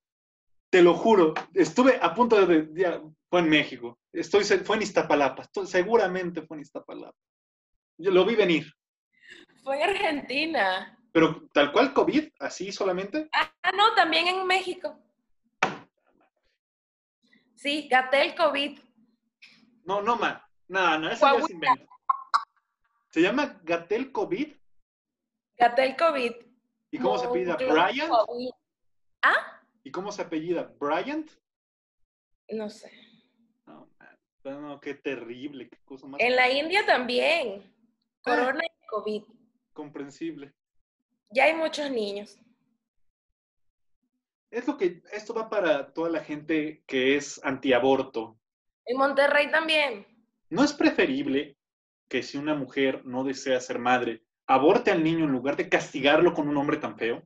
Te 0.69 0.81
lo 0.81 0.93
juro, 0.93 1.33
estuve 1.53 1.99
a 2.01 2.13
punto 2.13 2.45
de, 2.45 3.01
fue 3.29 3.39
en 3.39 3.49
México. 3.49 3.99
Estoy 4.13 4.43
fue 4.43 4.77
en 4.77 4.83
Iztapalapa, 4.83 5.49
seguramente 5.65 6.41
fue 6.43 6.57
en 6.57 6.61
Iztapalapa. 6.61 7.17
Yo 7.97 8.11
lo 8.11 8.25
vi 8.25 8.35
venir. 8.35 8.71
Fue 9.63 9.77
en 9.77 9.89
Argentina. 9.89 10.97
Pero 11.11 11.47
tal 11.53 11.71
cual 11.71 11.93
COVID, 11.93 12.29
así 12.39 12.71
solamente. 12.71 13.29
Ah, 13.33 13.51
no, 13.71 13.93
también 13.95 14.27
en 14.27 14.45
México. 14.45 14.97
Sí, 17.55 17.87
Gatel 17.87 18.35
COVID. 18.35 18.79
No, 19.83 20.01
no, 20.01 20.15
man. 20.15 20.41
No, 20.67 20.97
no, 20.97 21.09
eso 21.09 21.37
es 21.37 21.49
invento. 21.49 21.85
¿Se 23.09 23.21
llama 23.21 23.59
Gatel 23.63 24.11
COVID? 24.11 24.55
Gatel 25.57 25.95
COVID. 25.97 26.33
¿Y 26.91 26.97
cómo 26.97 27.17
se 27.17 27.27
apellida? 27.27 27.55
¿Bryant? 27.55 28.11
¿Ah? 29.21 29.61
¿Y 29.83 29.91
cómo 29.91 30.11
se 30.11 30.21
apellida? 30.21 30.73
¿Bryant? 30.79 31.29
No 32.49 32.69
sé. 32.69 32.91
No, 33.65 33.89
man. 33.99 34.61
no, 34.61 34.79
qué 34.79 34.95
terrible, 34.95 35.69
qué 35.69 35.77
cosa 35.83 36.07
más. 36.07 36.21
En 36.21 36.35
la 36.35 36.49
India 36.49 36.85
también. 36.85 37.73
Corona 38.23 38.61
y 38.63 38.87
COVID. 38.87 39.23
Comprensible 39.73 40.53
ya 41.31 41.45
hay 41.45 41.55
muchos 41.55 41.89
niños. 41.89 42.37
Es 44.51 44.67
lo 44.67 44.77
que, 44.77 45.01
esto 45.13 45.33
va 45.33 45.49
para 45.49 45.93
toda 45.93 46.09
la 46.09 46.21
gente 46.21 46.83
que 46.85 47.15
es 47.15 47.39
antiaborto. 47.43 48.37
En 48.85 48.97
Monterrey 48.97 49.49
también. 49.49 50.05
¿No 50.49 50.63
es 50.63 50.73
preferible 50.73 51.57
que 52.09 52.21
si 52.21 52.37
una 52.37 52.53
mujer 52.53 53.05
no 53.05 53.23
desea 53.23 53.61
ser 53.61 53.79
madre, 53.79 54.25
aborte 54.45 54.91
al 54.91 55.03
niño 55.03 55.23
en 55.23 55.31
lugar 55.31 55.55
de 55.55 55.69
castigarlo 55.69 56.33
con 56.33 56.49
un 56.49 56.57
hombre 56.57 56.75
tan 56.75 56.97
feo? 56.97 57.25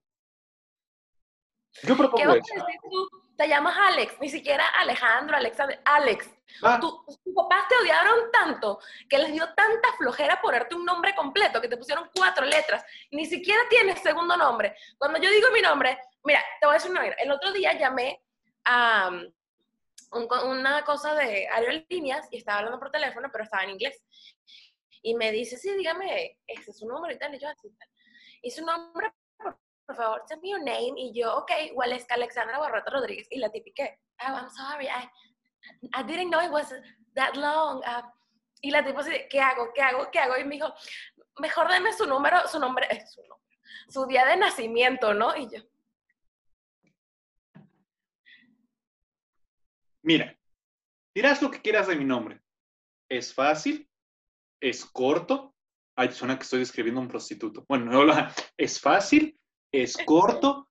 Yo 1.82 1.98
propongo 1.98 2.34
¿Qué 2.34 2.40
eso. 2.40 2.66
tú? 2.90 3.10
Te 3.36 3.50
llamas 3.50 3.76
Alex, 3.76 4.14
ni 4.22 4.30
siquiera 4.30 4.64
Alejandro, 4.80 5.36
Alexander, 5.36 5.82
Alex. 5.84 6.30
Ah. 6.62 6.80
tus 6.80 6.94
papás 7.34 7.68
te 7.68 7.76
odiaron 7.82 8.32
tanto 8.32 8.80
que 9.10 9.18
les 9.18 9.34
dio 9.34 9.46
tanta 9.56 9.92
flojera 9.98 10.40
ponerte 10.40 10.76
un 10.76 10.86
nombre 10.86 11.14
completo 11.16 11.60
que 11.60 11.68
te 11.68 11.76
pusieron 11.76 12.10
cuatro 12.16 12.46
letras. 12.46 12.86
Ni 13.12 13.26
siquiera 13.26 13.62
tienes 13.68 14.00
segundo 14.02 14.38
nombre. 14.38 14.78
Cuando 14.98 15.20
yo 15.20 15.30
digo 15.32 15.50
mi 15.52 15.62
nombre, 15.62 15.98
mira, 16.26 16.44
te 16.60 16.66
voy 16.66 16.74
a 16.74 16.78
decir 16.78 16.92
una 16.92 17.08
El 17.08 17.32
otro 17.32 17.52
día 17.54 17.74
llamé 17.78 18.22
a 18.66 19.10
um, 19.10 20.28
una 20.50 20.84
cosa 20.84 21.14
de 21.16 21.48
aerolíneas 21.48 22.28
y 22.32 22.38
estaba 22.38 22.60
hablando 22.60 22.80
por 22.80 22.92
teléfono, 22.92 23.30
pero 23.32 23.44
estaba 23.44 23.64
en 23.64 23.72
inglés. 23.72 24.04
Y 25.02 25.16
me 25.16 25.32
dice, 25.32 25.58
sí, 25.58 25.74
dígame, 25.76 26.40
ese 26.48 26.72
es 26.72 26.80
su 26.80 26.88
nombre 26.88 27.14
y 27.14 27.20
tal. 27.20 27.34
Y 27.36 27.40
yo 27.40 27.48
así, 27.48 27.70
Y 28.42 28.52
su 28.52 28.66
nombre, 28.66 29.14
por, 29.38 29.96
favor, 29.96 30.24
send 30.28 30.42
me 30.42 30.50
your 30.50 30.60
name. 30.60 30.94
Y 30.98 31.14
yo, 31.14 31.38
ok, 31.38 31.52
igual 31.70 31.94
es 31.94 32.06
Alexandra 32.10 32.58
Barrota 32.58 32.92
Rodríguez. 32.92 33.28
Y 33.30 33.38
la 33.38 33.52
tipiqué. 33.52 34.00
Oh, 34.22 34.34
I'm 34.34 34.50
sorry, 34.50 34.88
I, 34.88 35.08
I 35.94 36.04
didn't 36.04 36.32
know 36.32 36.42
it 36.42 36.52
was 36.52 36.74
that 37.14 37.36
long. 37.36 37.84
Uh, 37.86 38.02
y 38.62 38.72
la 38.72 38.84
tipo 38.84 39.02
¿qué 39.30 39.40
hago? 39.40 39.72
¿Qué 39.74 39.82
hago? 39.82 40.10
¿Qué 40.10 40.18
hago? 40.18 40.38
Y 40.38 40.44
me 40.44 40.56
dijo, 40.56 40.74
mejor 41.38 41.72
deme 41.72 41.94
su 41.94 42.08
número, 42.08 42.48
su 42.48 42.58
nombre, 42.58 42.88
eh, 42.90 43.06
su 43.06 43.22
nombre, 43.22 43.60
su 43.90 44.06
día 44.08 44.26
de 44.26 44.38
nacimiento, 44.38 45.14
¿no? 45.14 45.36
Y 45.36 45.48
yo. 45.50 45.62
Mira, 50.06 50.38
dirás 51.16 51.42
lo 51.42 51.50
que 51.50 51.62
quieras 51.62 51.88
de 51.88 51.96
mi 51.96 52.06
nombre. 52.06 52.40
Es 53.10 53.34
fácil, 53.34 53.90
es 54.62 54.86
corto. 54.86 55.56
Ay, 55.98 56.12
suena 56.12 56.38
que 56.38 56.44
estoy 56.44 56.60
describiendo 56.60 57.02
a 57.02 57.04
un 57.04 57.10
prostituto. 57.10 57.66
Bueno, 57.68 57.98
hola, 57.98 58.34
es 58.58 58.80
fácil, 58.80 59.38
es 59.72 59.98
corto, 60.06 60.70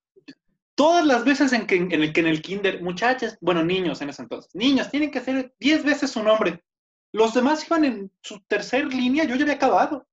Todas 0.77 1.07
las 1.07 1.25
veces 1.25 1.53
en 1.53 1.67
que 1.67 1.77
en, 1.77 1.93
el 1.93 2.13
que 2.13 2.21
en 2.21 2.27
el 2.27 2.43
kinder, 2.43 2.83
muchachas, 2.83 3.39
bueno, 3.41 3.65
niños 3.65 4.01
en 4.01 4.11
ese 4.11 4.23
entonces, 4.23 4.53
niños, 4.55 4.91
tienen 4.91 5.11
que 5.11 5.21
hacer 5.21 5.55
10 5.61 5.85
veces 5.85 6.11
su 6.11 6.23
nombre. 6.23 6.65
Los 7.13 7.33
demás 7.33 7.65
iban 7.67 7.85
en 7.85 8.11
su 8.23 8.41
tercer 8.49 8.87
línea, 8.87 9.25
yo 9.25 9.37
ya 9.37 9.43
había 9.43 9.55
acabado. 9.55 10.09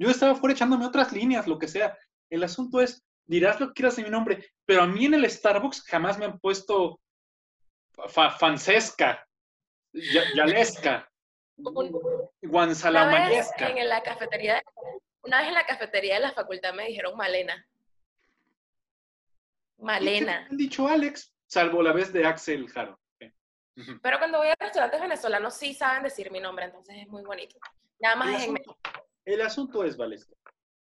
Yo 0.00 0.10
estaba 0.10 0.34
fuera 0.34 0.54
echándome 0.54 0.86
otras 0.86 1.12
líneas, 1.12 1.46
lo 1.46 1.56
que 1.58 1.68
sea. 1.68 1.96
El 2.30 2.42
asunto 2.42 2.80
es, 2.80 3.04
dirás 3.26 3.60
lo 3.60 3.68
que 3.68 3.74
quieras 3.74 3.94
de 3.94 4.02
mi 4.02 4.10
nombre, 4.10 4.44
pero 4.64 4.82
a 4.82 4.86
mí 4.88 5.04
en 5.04 5.14
el 5.14 5.30
Starbucks 5.30 5.82
jamás 5.82 6.18
me 6.18 6.24
han 6.24 6.40
puesto 6.40 7.00
Fancesca, 8.38 9.26
Yalesca, 9.92 11.10
Guanzalamayesca. 12.42 13.68
En 13.68 13.88
la 13.88 14.02
cafetería, 14.02 14.62
una 15.22 15.38
vez 15.38 15.48
en 15.48 15.54
la 15.54 15.66
cafetería 15.66 16.14
de 16.14 16.20
la 16.20 16.32
facultad 16.32 16.74
me 16.74 16.86
dijeron 16.86 17.16
Malena. 17.16 17.66
Malena. 19.78 20.46
Han 20.50 20.56
dicho 20.56 20.88
Alex, 20.88 21.34
salvo 21.46 21.82
la 21.82 21.92
vez 21.92 22.12
de 22.12 22.24
Axel 22.24 22.68
Jaro. 22.68 22.98
Pero 24.02 24.18
cuando 24.18 24.38
voy 24.38 24.48
a 24.48 24.56
restaurantes 24.58 25.00
venezolanos 25.00 25.54
sí 25.54 25.72
saben 25.74 26.02
decir 26.02 26.30
mi 26.30 26.40
nombre, 26.40 26.66
entonces 26.66 26.96
es 26.98 27.08
muy 27.08 27.22
bonito. 27.22 27.58
Nada 28.00 28.16
más 28.16 28.28
el 28.28 28.34
es 28.34 28.42
asunto, 28.42 28.76
El 29.24 29.40
asunto 29.40 29.84
es, 29.84 29.96
Valesca, 29.96 30.34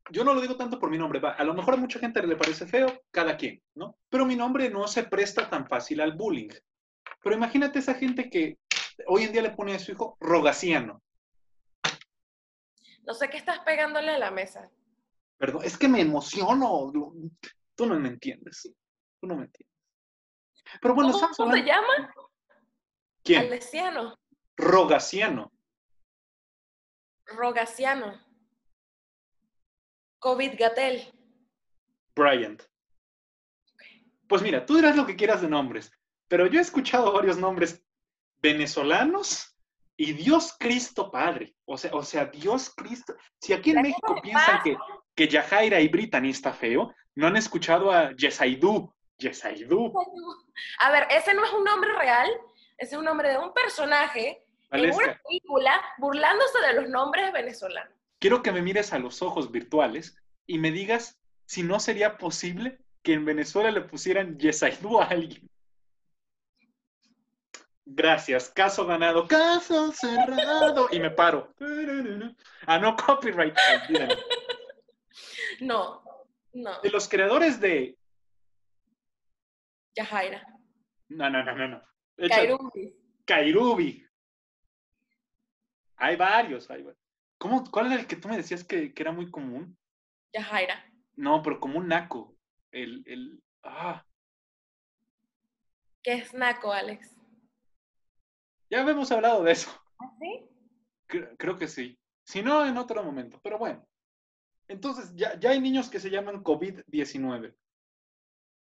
yo 0.09 0.23
no 0.23 0.33
lo 0.33 0.41
digo 0.41 0.57
tanto 0.57 0.79
por 0.79 0.89
mi 0.89 0.97
nombre, 0.97 1.21
a 1.23 1.43
lo 1.43 1.53
mejor 1.53 1.75
a 1.75 1.77
mucha 1.77 1.99
gente 1.99 2.25
le 2.25 2.35
parece 2.35 2.65
feo, 2.65 3.01
cada 3.11 3.37
quien, 3.37 3.61
¿no? 3.75 3.97
Pero 4.09 4.25
mi 4.25 4.35
nombre 4.35 4.69
no 4.69 4.87
se 4.87 5.03
presta 5.03 5.49
tan 5.49 5.67
fácil 5.67 6.01
al 6.01 6.13
bullying. 6.13 6.49
Pero 7.23 7.35
imagínate 7.35 7.79
esa 7.79 7.95
gente 7.95 8.29
que 8.29 8.59
hoy 9.07 9.23
en 9.23 9.31
día 9.31 9.41
le 9.41 9.51
pone 9.51 9.73
a 9.73 9.79
su 9.79 9.91
hijo 9.91 10.17
Rogaciano. 10.19 11.01
No 13.05 13.13
sé 13.13 13.29
qué 13.29 13.37
estás 13.37 13.59
pegándole 13.59 14.11
a 14.11 14.17
la 14.17 14.31
mesa. 14.31 14.69
Perdón, 15.37 15.63
es 15.63 15.77
que 15.77 15.87
me 15.87 16.01
emociono. 16.01 16.91
Tú 17.75 17.85
no 17.85 17.99
me 17.99 18.09
entiendes. 18.09 18.69
Tú 19.19 19.27
no 19.27 19.35
me 19.35 19.45
entiendes. 19.45 19.73
Pero 20.81 20.95
bueno, 20.95 21.11
¿Cómo, 21.11 21.53
se 21.53 21.63
llama? 21.63 22.13
¿Quién? 23.23 23.41
Alesiano. 23.41 24.17
Rogaciano. 24.57 25.51
Rogaciano. 27.25 28.21
COVID 30.19 30.53
Gatel. 30.57 31.13
Bryant. 32.15 32.63
Pues 34.27 34.41
mira, 34.41 34.65
tú 34.65 34.75
dirás 34.75 34.95
lo 34.95 35.05
que 35.05 35.15
quieras 35.15 35.41
de 35.41 35.49
nombres, 35.49 35.91
pero 36.33 36.47
yo 36.47 36.57
he 36.57 36.63
escuchado 36.63 37.13
varios 37.13 37.37
nombres 37.37 37.79
venezolanos 38.41 39.55
y 39.95 40.13
Dios 40.13 40.55
Cristo 40.59 41.11
Padre. 41.11 41.53
O 41.65 41.77
sea, 41.77 41.91
o 41.93 42.01
sea 42.01 42.25
Dios 42.25 42.73
Cristo. 42.75 43.13
Si 43.39 43.53
aquí 43.53 43.69
en 43.69 43.83
México 43.83 44.19
piensan 44.19 44.63
que, 44.63 44.75
que 45.13 45.27
Yajaira 45.27 45.79
y 45.79 45.89
Brittany 45.89 46.31
está 46.31 46.51
feo, 46.51 46.91
no 47.13 47.27
han 47.27 47.37
escuchado 47.37 47.91
a 47.91 48.15
Yesaidú. 48.15 48.91
Yesaidú. 49.19 49.93
A 50.79 50.89
ver, 50.89 51.05
ese 51.11 51.35
no 51.35 51.45
es 51.45 51.53
un 51.53 51.65
nombre 51.65 51.93
real, 51.99 52.27
ese 52.79 52.95
es 52.95 52.97
un 52.97 53.05
nombre 53.05 53.29
de 53.29 53.37
un 53.37 53.53
personaje 53.53 54.43
en 54.71 54.91
una 54.91 55.21
película 55.27 55.79
burlándose 55.99 56.59
de 56.65 56.81
los 56.81 56.89
nombres 56.89 57.31
venezolanos 57.31 57.93
quiero 58.19 58.41
que 58.41 58.51
me 58.51 58.63
mires 58.63 58.91
a 58.91 58.97
los 58.97 59.21
ojos 59.21 59.51
virtuales 59.51 60.17
y 60.47 60.57
me 60.57 60.71
digas 60.71 61.19
si 61.45 61.61
no 61.61 61.79
sería 61.79 62.17
posible 62.17 62.79
que 63.03 63.13
en 63.13 63.23
Venezuela 63.23 63.69
le 63.69 63.81
pusieran 63.81 64.39
Yesaidu 64.39 64.99
a 64.99 65.05
alguien. 65.07 65.47
Gracias, 67.85 68.49
caso 68.49 68.85
ganado, 68.85 69.27
caso 69.27 69.91
cerrado. 69.91 70.87
Y 70.91 70.99
me 70.99 71.11
paro. 71.11 71.53
Ah, 72.65 72.79
no, 72.79 72.95
copyright. 72.95 73.55
No, 75.59 76.03
no. 76.51 76.81
De 76.81 76.89
los 76.89 77.07
creadores 77.07 77.59
de. 77.59 77.95
Yajaira. 79.95 80.45
No, 81.09 81.29
no, 81.29 81.43
no, 81.43 81.55
no. 81.55 81.67
no. 81.67 81.83
Kairubi. 82.27 82.95
Kairubi. 83.23 84.05
Hay 85.97 86.15
varios, 86.15 86.69
hay 86.71 86.81
varios. 86.81 87.01
¿Cómo, 87.37 87.63
¿Cuál 87.69 87.91
era 87.91 88.01
el 88.01 88.07
que 88.07 88.15
tú 88.15 88.27
me 88.27 88.37
decías 88.37 88.63
que, 88.63 88.91
era 88.95 89.11
muy 89.11 89.29
común? 89.29 89.77
Yajaira. 90.33 90.83
No, 91.15 91.43
pero 91.43 91.59
como 91.59 91.77
un 91.77 91.87
naco. 91.87 92.35
El, 92.71 93.03
el, 93.05 93.41
ah. 93.61 94.03
¿Qué 96.01 96.13
es 96.13 96.33
naco, 96.33 96.73
Alex? 96.73 97.15
Ya 98.73 98.81
habíamos 98.81 99.11
hablado 99.11 99.43
de 99.43 99.51
eso. 99.51 99.69
¿Ah, 99.99 100.11
sí? 100.19 100.49
Creo, 101.37 101.59
que 101.59 101.67
sí. 101.67 101.95
Si 102.25 102.41
no, 102.41 102.65
en 102.65 102.75
otro 102.75 103.03
momento. 103.03 103.39
Pero 103.43 103.59
bueno. 103.59 103.87
Entonces, 104.67 105.13
ya, 105.13 105.39
ya 105.39 105.51
hay 105.51 105.61
niños 105.61 105.91
que 105.91 105.99
se 105.99 106.09
llaman 106.09 106.43
COVID-19. 106.43 107.53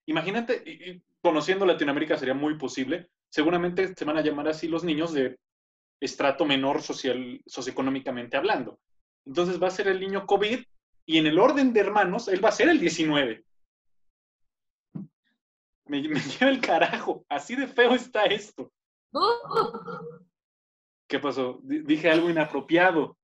Imagínate, 0.05 0.61
y, 0.69 1.01
conociendo 1.19 1.65
Latinoamérica 1.65 2.15
sería 2.15 2.35
muy 2.35 2.59
posible. 2.59 3.09
Seguramente 3.31 3.95
se 3.95 4.05
van 4.05 4.17
a 4.17 4.21
llamar 4.21 4.47
así 4.49 4.67
los 4.67 4.83
niños 4.83 5.13
de 5.13 5.39
estrato 5.99 6.45
menor 6.45 6.83
social, 6.83 7.41
socioeconómicamente 7.47 8.37
hablando. 8.37 8.79
Entonces 9.25 9.59
va 9.59 9.65
a 9.65 9.71
ser 9.71 9.87
el 9.87 9.99
niño 9.99 10.27
COVID 10.27 10.63
y 11.07 11.17
en 11.17 11.25
el 11.25 11.39
orden 11.39 11.73
de 11.73 11.79
hermanos, 11.79 12.27
él 12.27 12.45
va 12.45 12.49
a 12.49 12.51
ser 12.51 12.69
el 12.69 12.79
19. 12.79 13.43
Me, 15.85 16.07
me 16.07 16.19
lleva 16.19 16.51
el 16.51 16.61
carajo. 16.61 17.25
Así 17.29 17.55
de 17.55 17.65
feo 17.65 17.95
está 17.95 18.25
esto. 18.25 18.71
¿Qué 21.07 21.19
pasó? 21.19 21.59
dije 21.63 22.09
algo 22.09 22.29
inapropiado. 22.29 23.17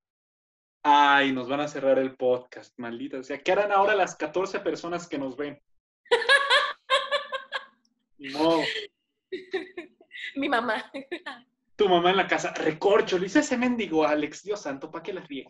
Ay, 0.82 1.32
nos 1.32 1.48
van 1.48 1.60
a 1.60 1.68
cerrar 1.68 1.98
el 1.98 2.16
podcast, 2.16 2.78
maldita. 2.78 3.18
O 3.18 3.22
sea, 3.22 3.42
¿qué 3.42 3.52
harán 3.52 3.72
ahora 3.72 3.94
las 3.94 4.16
14 4.16 4.60
personas 4.60 5.08
que 5.08 5.18
nos 5.18 5.36
ven? 5.36 5.60
No. 8.16 8.62
Mi 10.36 10.48
mamá 10.48 10.90
tu 11.76 11.88
mamá 11.88 12.10
en 12.10 12.16
la 12.16 12.26
casa, 12.26 12.52
recorcho, 12.54 13.18
le 13.18 13.24
dice 13.24 13.40
ese 13.40 13.56
mendigo 13.56 14.04
Alex, 14.04 14.42
Dios 14.42 14.60
santo, 14.62 14.90
¿para 14.90 15.02
qué 15.02 15.12
la 15.12 15.22
ríe? 15.22 15.46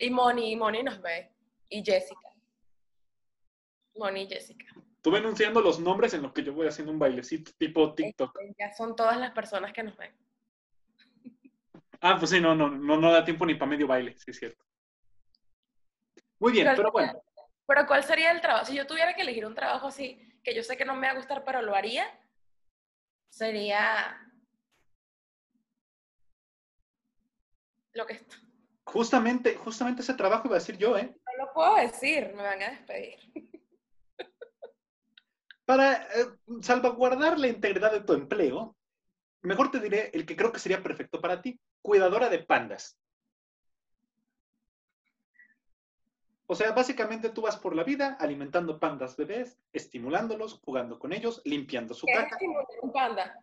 Y 0.00 0.10
Moni, 0.10 0.52
y 0.52 0.56
Moni 0.56 0.82
nos 0.82 1.00
ve, 1.00 1.30
y 1.68 1.84
Jessica. 1.84 2.28
Moni 3.96 4.22
y 4.22 4.28
Jessica. 4.28 4.66
Tú 5.02 5.14
enunciando 5.16 5.60
los 5.60 5.80
nombres 5.80 6.14
en 6.14 6.22
los 6.22 6.32
que 6.32 6.44
yo 6.44 6.54
voy 6.54 6.68
haciendo 6.68 6.92
un 6.92 6.98
bailecito 6.98 7.50
tipo 7.58 7.92
TikTok. 7.92 8.38
Este, 8.40 8.54
ya 8.56 8.72
son 8.72 8.94
todas 8.94 9.18
las 9.18 9.32
personas 9.32 9.72
que 9.72 9.82
nos 9.82 9.96
ven. 9.96 10.14
Ah, 12.00 12.16
pues 12.18 12.30
sí, 12.30 12.40
no, 12.40 12.54
no, 12.54 12.70
no, 12.70 12.96
no 12.96 13.12
da 13.12 13.24
tiempo 13.24 13.44
ni 13.44 13.54
para 13.54 13.70
medio 13.70 13.88
baile, 13.88 14.16
sí 14.16 14.30
es 14.30 14.38
cierto. 14.38 14.64
Muy 16.38 16.52
bien, 16.52 16.72
pero 16.76 16.92
bueno. 16.92 17.20
Pero 17.66 17.86
¿cuál 17.86 18.04
sería 18.04 18.30
el 18.30 18.40
trabajo? 18.40 18.66
Si 18.66 18.74
yo 18.74 18.86
tuviera 18.86 19.14
que 19.14 19.22
elegir 19.22 19.44
un 19.44 19.54
trabajo 19.54 19.88
así, 19.88 20.20
que 20.44 20.54
yo 20.54 20.62
sé 20.62 20.76
que 20.76 20.84
no 20.84 20.94
me 20.94 21.06
va 21.06 21.12
a 21.12 21.16
gustar, 21.16 21.44
pero 21.44 21.62
lo 21.62 21.74
haría, 21.74 22.06
sería 23.28 24.20
lo 27.92 28.06
que 28.06 28.14
está. 28.14 28.36
Justamente, 28.84 29.56
justamente 29.56 30.02
ese 30.02 30.14
trabajo 30.14 30.46
iba 30.46 30.56
a 30.56 30.58
decir 30.58 30.76
yo, 30.76 30.96
¿eh? 30.96 31.14
No 31.24 31.44
lo 31.44 31.52
puedo 31.52 31.76
decir, 31.76 32.32
me 32.34 32.42
van 32.42 32.62
a 32.62 32.70
despedir. 32.70 33.18
Para 35.72 36.02
eh, 36.02 36.26
salvaguardar 36.60 37.38
la 37.38 37.48
integridad 37.48 37.92
de 37.92 38.02
tu 38.02 38.12
empleo, 38.12 38.76
mejor 39.40 39.70
te 39.70 39.80
diré 39.80 40.10
el 40.12 40.26
que 40.26 40.36
creo 40.36 40.52
que 40.52 40.58
sería 40.58 40.82
perfecto 40.82 41.18
para 41.18 41.40
ti, 41.40 41.58
cuidadora 41.80 42.28
de 42.28 42.40
pandas. 42.40 42.98
O 46.44 46.54
sea, 46.54 46.72
básicamente 46.72 47.30
tú 47.30 47.40
vas 47.40 47.56
por 47.56 47.74
la 47.74 47.84
vida 47.84 48.18
alimentando 48.20 48.78
pandas 48.78 49.16
bebés, 49.16 49.58
estimulándolos, 49.72 50.60
jugando 50.62 50.98
con 50.98 51.14
ellos, 51.14 51.40
limpiando 51.46 51.94
su 51.94 52.04
¿Qué 52.04 52.12
caca. 52.12 52.36
Es 52.36 52.82
un 52.82 52.92
panda? 52.92 53.42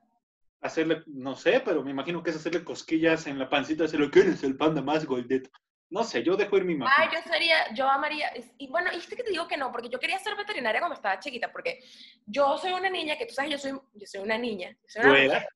hacerle, 0.62 1.02
no 1.08 1.36
sé, 1.36 1.64
pero 1.66 1.84
me 1.84 1.90
imagino 1.90 2.22
que 2.22 2.30
es 2.30 2.36
hacerle 2.36 2.64
cosquillas 2.64 3.26
en 3.26 3.40
la 3.40 3.50
pancita, 3.50 3.82
decirle 3.82 4.12
que 4.12 4.20
eres 4.20 4.44
el 4.44 4.56
panda 4.56 4.84
más 4.84 5.04
goldeto. 5.08 5.50
No 5.90 6.04
sé, 6.04 6.22
yo 6.22 6.38
dejo 6.38 6.58
ir 6.58 6.66
mi 6.66 6.76
mamá. 6.76 6.92
Ah, 6.96 7.10
yo 7.12 7.20
sería, 7.32 7.74
yo 7.74 7.90
amaría, 7.90 8.32
y 8.58 8.68
bueno, 8.68 8.92
y 8.94 8.98
este 8.98 9.16
que 9.16 9.24
te 9.24 9.32
digo 9.32 9.48
que 9.48 9.58
no, 9.58 9.72
porque 9.72 9.90
yo 9.90 10.00
quería 10.00 10.20
ser 10.20 10.36
veterinaria 10.36 10.80
cuando 10.80 10.96
estaba 10.96 11.20
chiquita, 11.20 11.52
porque 11.52 11.80
yo 12.26 12.58
soy 12.60 12.74
una 12.74 12.90
niña, 12.90 13.18
que 13.18 13.26
tú 13.26 13.34
sabes, 13.34 13.52
yo 13.52 13.58
soy, 13.58 13.72
yo 13.72 14.06
soy 14.06 14.22
una 14.22 14.38
niña. 14.38 14.70
Yo 14.70 15.02
soy 15.02 15.28
una 15.28 15.48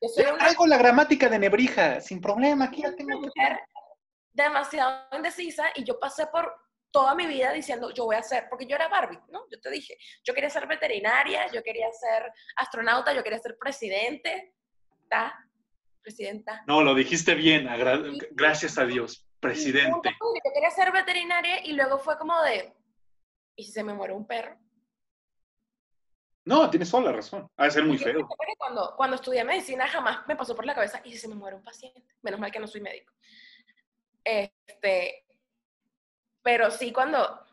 Yo 0.00 0.08
soy 0.08 0.24
una, 0.24 0.66
la 0.68 0.78
gramática 0.78 1.28
de 1.28 1.38
Nebrija, 1.38 2.00
sin 2.00 2.20
problema, 2.20 2.66
aquí 2.66 2.82
ya 2.82 2.94
tengo 2.94 3.20
que... 3.20 3.28
Demasiado 4.32 5.06
indecisa, 5.12 5.66
y 5.76 5.84
yo 5.84 6.00
pasé 6.00 6.26
por 6.26 6.52
toda 6.90 7.14
mi 7.14 7.26
vida 7.26 7.52
diciendo, 7.52 7.92
yo 7.92 8.04
voy 8.04 8.16
a 8.16 8.22
ser, 8.22 8.46
porque 8.48 8.66
yo 8.66 8.76
era 8.76 8.88
Barbie, 8.88 9.18
¿no? 9.30 9.44
Yo 9.50 9.60
te 9.60 9.68
dije, 9.68 9.96
yo 10.24 10.32
quería 10.32 10.48
ser 10.48 10.66
veterinaria, 10.66 11.50
yo 11.52 11.62
quería 11.62 11.92
ser 11.92 12.32
astronauta, 12.56 13.12
yo 13.12 13.22
quería 13.22 13.38
ser 13.38 13.56
presidente, 13.58 14.54
¿está? 15.02 15.34
Presidenta. 16.00 16.62
No, 16.66 16.82
lo 16.82 16.94
dijiste 16.94 17.34
bien, 17.34 17.68
gracias 18.30 18.78
a 18.78 18.86
Dios, 18.86 19.26
presidente. 19.48 20.10
yo 20.20 20.52
quería 20.52 20.70
ser 20.70 20.92
veterinaria 20.92 21.64
y 21.64 21.72
luego 21.72 21.98
fue 21.98 22.18
como 22.18 22.40
de, 22.42 22.72
¿y 23.56 23.64
si 23.64 23.72
se 23.72 23.84
me 23.84 23.94
muere 23.94 24.12
un 24.12 24.26
perro? 24.26 24.56
No, 26.46 26.68
tienes 26.68 26.90
toda 26.90 27.04
la 27.04 27.12
razón. 27.12 27.48
Ha 27.56 27.64
de 27.64 27.70
ser 27.70 27.84
muy 27.84 27.96
feo. 27.96 28.28
Cuando, 28.58 28.94
cuando 28.96 29.16
estudié 29.16 29.44
medicina 29.44 29.88
jamás 29.88 30.26
me 30.26 30.36
pasó 30.36 30.54
por 30.54 30.66
la 30.66 30.74
cabeza, 30.74 31.00
¿y 31.04 31.12
si 31.12 31.18
se 31.18 31.28
me 31.28 31.34
muere 31.34 31.56
un 31.56 31.62
paciente? 31.62 32.02
Menos 32.22 32.38
mal 32.38 32.52
que 32.52 32.60
no 32.60 32.66
soy 32.66 32.82
médico. 32.82 33.12
Este, 34.22 35.24
pero 36.42 36.70
sí 36.70 36.92
cuando, 36.92 37.44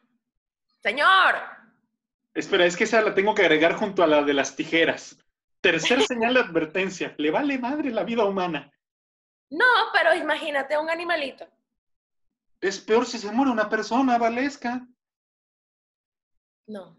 señor. 0.81 1.35
Espera, 2.33 2.65
es 2.65 2.75
que 2.75 2.83
esa 2.83 3.01
la 3.01 3.13
tengo 3.13 3.33
que 3.33 3.43
agregar 3.43 3.75
junto 3.75 4.03
a 4.03 4.07
la 4.07 4.23
de 4.23 4.33
las 4.33 4.55
tijeras. 4.55 5.17
Tercer 5.61 6.01
señal 6.07 6.33
de 6.33 6.41
advertencia, 6.41 7.15
le 7.17 7.31
vale 7.31 7.57
madre 7.59 7.91
la 7.91 8.03
vida 8.03 8.25
humana. 8.25 8.73
No, 9.49 9.65
pero 9.93 10.13
imagínate 10.15 10.77
un 10.77 10.89
animalito. 10.89 11.47
Es 12.61 12.79
peor 12.79 13.07
si 13.07 13.17
se 13.17 13.31
muere 13.31 13.51
una 13.51 13.69
persona, 13.69 14.19
Valesca. 14.19 14.87
No. 16.67 16.97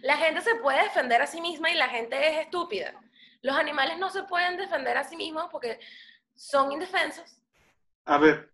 La 0.00 0.16
gente 0.16 0.40
se 0.40 0.54
puede 0.56 0.82
defender 0.82 1.20
a 1.20 1.26
sí 1.26 1.40
misma 1.40 1.70
y 1.70 1.74
la 1.74 1.88
gente 1.88 2.16
es 2.28 2.46
estúpida. 2.46 2.98
Los 3.42 3.56
animales 3.56 3.98
no 3.98 4.10
se 4.10 4.22
pueden 4.24 4.56
defender 4.56 4.96
a 4.96 5.04
sí 5.04 5.16
mismos 5.16 5.46
porque 5.50 5.78
son 6.34 6.72
indefensos. 6.72 7.38
A 8.06 8.18
ver, 8.18 8.52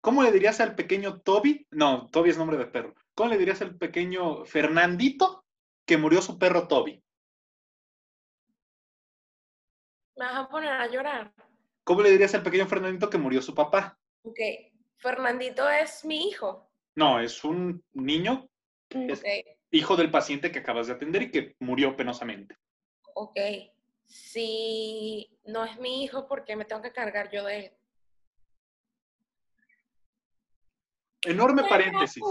¿cómo 0.00 0.22
le 0.22 0.32
dirías 0.32 0.60
al 0.60 0.74
pequeño 0.74 1.20
Toby? 1.20 1.66
No, 1.70 2.08
Toby 2.10 2.30
es 2.30 2.38
nombre 2.38 2.56
de 2.56 2.66
perro. 2.66 2.94
¿Cómo 3.14 3.30
le 3.30 3.38
dirías 3.38 3.60
al 3.60 3.76
pequeño 3.76 4.44
Fernandito 4.46 5.44
que 5.86 5.98
murió 5.98 6.22
su 6.22 6.38
perro 6.38 6.66
Toby? 6.66 7.02
Me 10.16 10.24
vas 10.24 10.36
a 10.36 10.48
poner 10.48 10.72
a 10.72 10.86
llorar. 10.86 11.32
¿Cómo 11.84 12.02
le 12.02 12.10
dirías 12.10 12.34
al 12.34 12.42
pequeño 12.42 12.66
Fernandito 12.66 13.08
que 13.08 13.18
murió 13.18 13.40
su 13.42 13.54
papá? 13.54 13.98
Ok, 14.22 14.38
Fernandito 15.00 15.68
es 15.68 16.04
mi 16.04 16.28
hijo. 16.28 16.70
No, 16.94 17.20
es 17.20 17.42
un 17.44 17.82
niño, 17.92 18.48
es 18.90 19.20
Ok, 19.20 19.26
hijo 19.70 19.96
del 19.96 20.10
paciente 20.10 20.52
que 20.52 20.58
acabas 20.60 20.86
de 20.88 20.92
atender 20.94 21.22
y 21.22 21.30
que 21.30 21.56
murió 21.60 21.96
penosamente. 21.96 22.56
ok. 23.14 23.38
Si 24.06 25.38
no 25.44 25.64
es 25.64 25.78
mi 25.78 26.02
hijo, 26.02 26.26
¿por 26.26 26.44
qué 26.44 26.56
me 26.56 26.64
tengo 26.64 26.82
que 26.82 26.92
cargar 26.92 27.30
yo 27.30 27.44
de 27.44 27.58
él? 27.58 27.72
Enorme 31.22 31.62
paréntesis. 31.64 32.22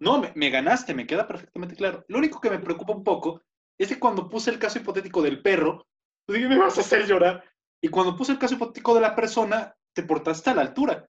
No, 0.00 0.18
me, 0.18 0.32
me 0.34 0.50
ganaste, 0.50 0.94
me 0.94 1.06
queda 1.06 1.28
perfectamente 1.28 1.76
claro. 1.76 2.04
Lo 2.08 2.18
único 2.18 2.40
que 2.40 2.50
me 2.50 2.58
preocupa 2.58 2.92
un 2.92 3.04
poco 3.04 3.42
es 3.78 3.88
que 3.88 4.00
cuando 4.00 4.28
puse 4.28 4.50
el 4.50 4.58
caso 4.58 4.78
hipotético 4.78 5.22
del 5.22 5.42
perro, 5.42 5.86
tú 6.26 6.32
dije, 6.32 6.48
me 6.48 6.58
vas 6.58 6.76
a 6.78 6.80
hacer 6.80 7.06
llorar. 7.06 7.44
Y 7.80 7.88
cuando 7.88 8.16
puse 8.16 8.32
el 8.32 8.38
caso 8.38 8.54
hipotético 8.54 8.94
de 8.94 9.00
la 9.00 9.14
persona, 9.14 9.76
te 9.92 10.02
portaste 10.02 10.50
a 10.50 10.54
la 10.54 10.62
altura. 10.62 11.08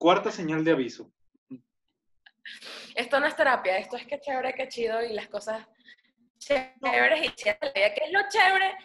Cuarta 0.00 0.30
señal 0.30 0.64
de 0.64 0.70
aviso. 0.72 1.12
Esto 2.94 3.20
no 3.20 3.26
es 3.26 3.36
terapia, 3.36 3.76
esto 3.76 3.98
es 3.98 4.06
que 4.06 4.18
chévere, 4.18 4.54
que 4.54 4.66
chido 4.66 5.02
y 5.02 5.12
las 5.12 5.28
cosas 5.28 5.66
chéveres 6.38 7.26
y 7.26 7.34
chéveres. 7.34 7.92
¿Qué 7.94 8.04
es 8.06 8.10
lo 8.10 8.20
chévere? 8.30 8.78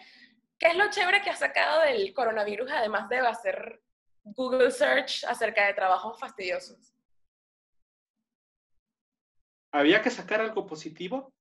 ¿Qué 0.58 0.66
es 0.68 0.76
lo 0.76 0.90
chévere 0.90 1.22
que 1.22 1.30
ha 1.30 1.36
sacado 1.36 1.80
del 1.80 2.12
coronavirus 2.12 2.70
además 2.70 3.08
de 3.08 3.20
hacer 3.20 3.80
Google 4.24 4.70
Search 4.70 5.24
acerca 5.24 5.64
de 5.66 5.72
trabajos 5.72 6.20
fastidiosos? 6.20 6.92
¿Había 9.72 10.02
que 10.02 10.10
sacar 10.10 10.42
algo 10.42 10.66
positivo? 10.66 11.32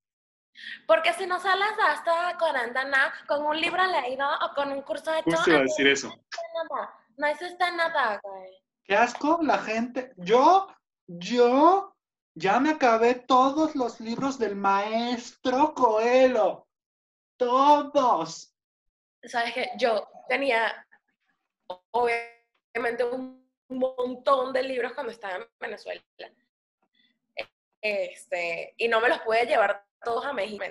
Porque 0.87 1.11
si 1.11 1.27
no 1.27 1.37
sales 1.37 1.75
de 1.75 1.93
esta 1.95 2.37
cuarentena 2.39 3.13
con 3.27 3.45
un 3.45 3.59
libro 3.59 3.85
leído 3.87 4.25
o 4.41 4.55
con 4.55 4.71
un 4.71 4.83
curso 4.83 5.13
hecho, 5.13 5.31
Justo 5.31 5.49
iba 5.49 5.59
a 5.59 5.63
no 5.63 5.67
decir 5.67 5.87
eso. 5.87 6.07
hiciste 6.07 6.37
nada. 6.69 6.93
No 7.17 7.29
hiciste 7.29 7.71
nada, 7.73 8.21
güey. 8.23 8.64
Qué 8.85 8.95
asco 8.95 9.39
la 9.41 9.57
gente. 9.57 10.13
Yo, 10.17 10.67
yo, 11.07 11.95
ya 12.35 12.59
me 12.59 12.69
acabé 12.69 13.15
todos 13.15 13.75
los 13.75 13.99
libros 13.99 14.37
del 14.37 14.55
maestro 14.55 15.73
Coelho. 15.73 16.67
Todos. 17.35 18.53
Sabes 19.23 19.53
que 19.53 19.71
yo 19.77 20.07
tenía 20.29 20.87
obviamente 21.91 23.03
un 23.03 23.43
montón 23.69 24.53
de 24.53 24.61
libros 24.61 24.93
cuando 24.93 25.11
estaba 25.11 25.37
en 25.37 25.47
Venezuela. 25.59 26.03
Este, 27.81 28.73
y 28.77 28.87
no 28.87 29.01
me 29.01 29.09
los 29.09 29.19
pude 29.21 29.45
llevar 29.45 29.83
todos 30.03 30.25
a 30.25 30.33
México. 30.33 30.63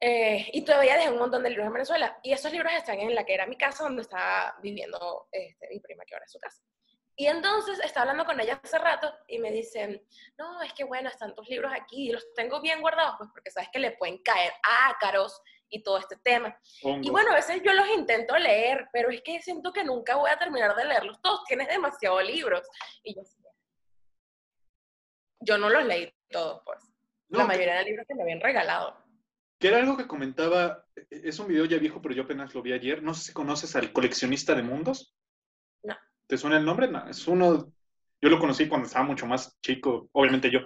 Eh, 0.00 0.48
y 0.52 0.62
todavía 0.64 0.96
dejé 0.96 1.10
un 1.10 1.18
montón 1.18 1.42
de 1.42 1.50
libros 1.50 1.66
en 1.66 1.72
Venezuela. 1.72 2.18
Y 2.22 2.32
esos 2.32 2.52
libros 2.52 2.72
están 2.72 3.00
en 3.00 3.14
la 3.14 3.24
que 3.24 3.34
era 3.34 3.46
mi 3.46 3.56
casa, 3.56 3.84
donde 3.84 4.02
estaba 4.02 4.56
viviendo 4.62 5.28
este, 5.32 5.68
mi 5.68 5.80
prima, 5.80 6.04
que 6.04 6.14
ahora 6.14 6.24
es 6.26 6.32
su 6.32 6.38
casa. 6.38 6.62
Y 7.16 7.26
entonces 7.26 7.80
estaba 7.80 8.02
hablando 8.02 8.24
con 8.24 8.38
ella 8.38 8.60
hace 8.62 8.78
rato 8.78 9.12
y 9.26 9.38
me 9.40 9.50
dicen, 9.50 10.00
no, 10.36 10.62
es 10.62 10.72
que 10.72 10.84
bueno, 10.84 11.08
están 11.08 11.34
tus 11.34 11.48
libros 11.48 11.72
aquí 11.74 12.08
y 12.10 12.12
los 12.12 12.32
tengo 12.34 12.60
bien 12.60 12.80
guardados, 12.80 13.16
pues 13.18 13.28
porque 13.32 13.50
sabes 13.50 13.70
que 13.72 13.80
le 13.80 13.90
pueden 13.90 14.18
caer 14.18 14.52
ácaros 14.88 15.42
y 15.68 15.82
todo 15.82 15.98
este 15.98 16.14
tema. 16.18 16.56
Y 16.80 16.86
Hongos. 16.88 17.10
bueno, 17.10 17.32
a 17.32 17.34
veces 17.34 17.60
yo 17.64 17.72
los 17.72 17.88
intento 17.88 18.36
leer, 18.38 18.88
pero 18.92 19.10
es 19.10 19.20
que 19.22 19.42
siento 19.42 19.72
que 19.72 19.82
nunca 19.82 20.14
voy 20.14 20.30
a 20.30 20.38
terminar 20.38 20.76
de 20.76 20.84
leerlos 20.84 21.20
todos. 21.20 21.42
Tienes 21.44 21.66
demasiados 21.66 22.22
libros. 22.24 22.62
Y 23.02 23.16
yo, 23.16 23.22
yo 25.40 25.58
no 25.58 25.68
los 25.70 25.84
leí 25.84 26.14
todos, 26.30 26.62
pues. 26.64 26.78
No, 27.30 27.38
la 27.40 27.44
que- 27.44 27.48
mayoría 27.48 27.74
de 27.78 27.84
libros 27.84 28.06
que 28.06 28.14
me 28.14 28.22
habían 28.22 28.40
regalado. 28.40 28.96
Que 29.58 29.68
era 29.68 29.78
algo 29.78 29.96
que 29.96 30.06
comentaba, 30.06 30.84
e- 30.94 31.06
es 31.10 31.38
un 31.38 31.48
video 31.48 31.64
ya 31.64 31.78
viejo, 31.78 32.00
pero 32.00 32.14
yo 32.14 32.22
apenas 32.22 32.54
lo 32.54 32.62
vi 32.62 32.72
ayer. 32.72 33.02
No 33.02 33.14
sé 33.14 33.24
si 33.24 33.32
conoces 33.32 33.74
al 33.76 33.92
coleccionista 33.92 34.54
de 34.54 34.62
mundos. 34.62 35.14
No. 35.82 35.96
¿Te 36.26 36.38
suena 36.38 36.58
el 36.58 36.64
nombre? 36.64 36.88
No, 36.88 37.08
es 37.08 37.26
uno, 37.26 37.72
yo 38.20 38.28
lo 38.28 38.38
conocí 38.38 38.68
cuando 38.68 38.86
estaba 38.86 39.04
mucho 39.04 39.26
más 39.26 39.58
chico, 39.60 40.08
obviamente 40.12 40.50
yo. 40.50 40.60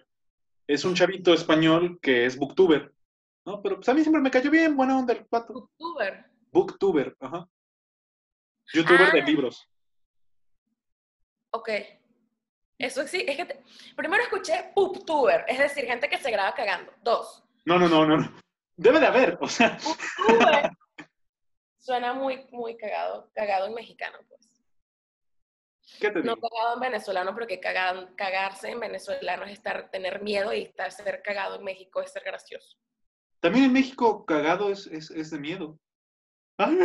Es 0.66 0.84
un 0.84 0.94
chavito 0.94 1.32
español 1.34 1.98
que 2.00 2.26
es 2.26 2.36
booktuber, 2.36 2.92
¿no? 3.46 3.62
Pero 3.62 3.76
pues 3.76 3.88
a 3.88 3.94
mí 3.94 4.02
siempre 4.02 4.22
me 4.22 4.30
cayó 4.30 4.50
bien, 4.50 4.76
buena 4.76 4.98
onda 4.98 5.12
el 5.14 5.24
pato. 5.26 5.52
Booktuber. 5.54 6.24
Booktuber, 6.52 7.16
ajá. 7.20 7.48
Youtuber 8.74 9.10
de 9.12 9.20
Ah. 9.22 9.24
libros. 9.26 9.68
Ok. 11.50 11.68
Eso 12.78 13.06
sí, 13.06 13.24
es 13.26 13.36
que 13.36 13.44
te- 13.44 13.62
primero 13.96 14.22
escuché 14.22 14.72
Booktuber, 14.74 15.44
es 15.48 15.58
decir, 15.58 15.84
gente 15.84 16.08
que 16.08 16.18
se 16.18 16.30
graba 16.30 16.54
cagando. 16.54 16.92
Dos. 17.02 17.42
No, 17.64 17.78
no, 17.78 17.88
no, 17.88 18.06
no, 18.06 18.16
no. 18.18 18.32
Debe 18.76 19.00
de 19.00 19.06
haber, 19.06 19.38
o 19.40 19.48
sea. 19.48 19.78
Suena 21.78 22.12
muy, 22.14 22.46
muy 22.52 22.76
cagado, 22.76 23.30
cagado 23.34 23.66
en 23.66 23.74
mexicano, 23.74 24.18
pues. 24.28 24.48
¿qué 26.00 26.10
te 26.10 26.22
No 26.22 26.34
digo? 26.36 26.48
cagado 26.48 26.74
en 26.74 26.80
venezolano, 26.80 27.34
porque 27.34 27.60
cagan- 27.60 28.14
cagarse 28.14 28.70
en 28.70 28.80
venezolano 28.80 29.44
es 29.44 29.52
estar, 29.52 29.90
tener 29.90 30.22
miedo 30.22 30.52
y 30.52 30.62
estar 30.62 30.90
ser 30.92 31.20
cagado 31.22 31.56
en 31.56 31.64
México 31.64 32.00
es 32.00 32.12
ser 32.12 32.22
gracioso. 32.24 32.76
También 33.40 33.64
en 33.66 33.72
México 33.72 34.24
cagado 34.24 34.70
es, 34.70 34.86
es, 34.86 35.10
es 35.10 35.30
de 35.30 35.38
miedo. 35.40 35.78
Ay, 36.58 36.76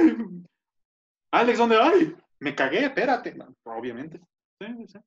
Alex, 1.32 1.58
¿dónde 1.60 1.80
hay? 1.80 2.16
Me 2.40 2.56
cagué, 2.56 2.86
espérate. 2.86 3.36
No, 3.36 3.54
obviamente. 3.66 4.20
Sí, 4.60 4.88
sí. 4.88 4.98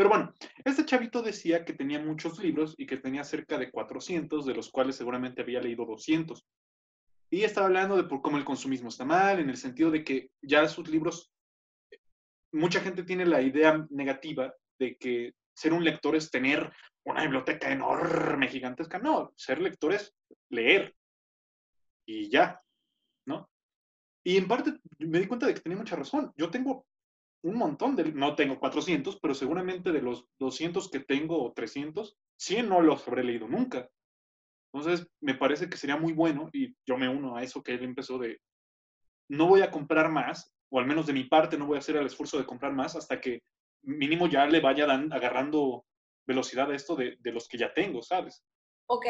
Pero 0.00 0.08
bueno, 0.08 0.32
este 0.64 0.86
chavito 0.86 1.20
decía 1.20 1.62
que 1.62 1.74
tenía 1.74 1.98
muchos 1.98 2.38
libros 2.38 2.74
y 2.78 2.86
que 2.86 2.96
tenía 2.96 3.22
cerca 3.22 3.58
de 3.58 3.70
400, 3.70 4.46
de 4.46 4.54
los 4.54 4.70
cuales 4.70 4.96
seguramente 4.96 5.42
había 5.42 5.60
leído 5.60 5.84
200. 5.84 6.42
Y 7.28 7.42
estaba 7.42 7.66
hablando 7.66 7.98
de 7.98 8.04
por 8.04 8.22
cómo 8.22 8.38
el 8.38 8.44
consumismo 8.46 8.88
está 8.88 9.04
mal, 9.04 9.40
en 9.40 9.50
el 9.50 9.58
sentido 9.58 9.90
de 9.90 10.02
que 10.02 10.30
ya 10.40 10.66
sus 10.68 10.88
libros, 10.88 11.30
mucha 12.50 12.80
gente 12.80 13.02
tiene 13.02 13.26
la 13.26 13.42
idea 13.42 13.86
negativa 13.90 14.54
de 14.78 14.96
que 14.96 15.34
ser 15.54 15.74
un 15.74 15.84
lector 15.84 16.16
es 16.16 16.30
tener 16.30 16.72
una 17.04 17.20
biblioteca 17.20 17.70
enorme, 17.70 18.48
gigantesca. 18.48 18.98
No, 18.98 19.34
ser 19.36 19.60
lector 19.60 19.92
es 19.92 20.14
leer. 20.48 20.96
Y 22.06 22.30
ya, 22.30 22.58
¿no? 23.26 23.50
Y 24.24 24.38
en 24.38 24.48
parte 24.48 24.72
me 24.96 25.18
di 25.18 25.26
cuenta 25.26 25.46
de 25.46 25.52
que 25.52 25.60
tenía 25.60 25.76
mucha 25.76 25.96
razón. 25.96 26.32
Yo 26.38 26.48
tengo 26.48 26.86
un 27.42 27.56
montón 27.56 27.96
de, 27.96 28.12
no 28.12 28.34
tengo 28.34 28.58
400, 28.58 29.18
pero 29.20 29.34
seguramente 29.34 29.92
de 29.92 30.02
los 30.02 30.26
200 30.38 30.90
que 30.90 31.00
tengo 31.00 31.42
o 31.42 31.52
300, 31.52 32.16
100 32.36 32.68
no 32.68 32.80
los 32.80 33.06
habré 33.06 33.24
leído 33.24 33.48
nunca. 33.48 33.88
Entonces, 34.72 35.08
me 35.20 35.34
parece 35.34 35.68
que 35.68 35.76
sería 35.76 35.96
muy 35.96 36.12
bueno, 36.12 36.48
y 36.52 36.74
yo 36.86 36.96
me 36.96 37.08
uno 37.08 37.36
a 37.36 37.42
eso 37.42 37.62
que 37.62 37.74
él 37.74 37.82
empezó 37.82 38.18
de, 38.18 38.40
no 39.28 39.46
voy 39.46 39.62
a 39.62 39.70
comprar 39.70 40.10
más, 40.10 40.52
o 40.70 40.78
al 40.78 40.86
menos 40.86 41.06
de 41.06 41.12
mi 41.12 41.24
parte 41.24 41.56
no 41.56 41.66
voy 41.66 41.76
a 41.76 41.80
hacer 41.80 41.96
el 41.96 42.06
esfuerzo 42.06 42.38
de 42.38 42.46
comprar 42.46 42.72
más 42.72 42.94
hasta 42.94 43.20
que 43.20 43.42
mínimo 43.82 44.28
ya 44.28 44.46
le 44.46 44.60
vaya 44.60 44.84
agarrando 44.84 45.84
velocidad 46.26 46.70
a 46.70 46.76
esto 46.76 46.94
de, 46.94 47.16
de 47.18 47.32
los 47.32 47.48
que 47.48 47.58
ya 47.58 47.72
tengo, 47.72 48.02
¿sabes? 48.02 48.44
Ok, 48.86 49.06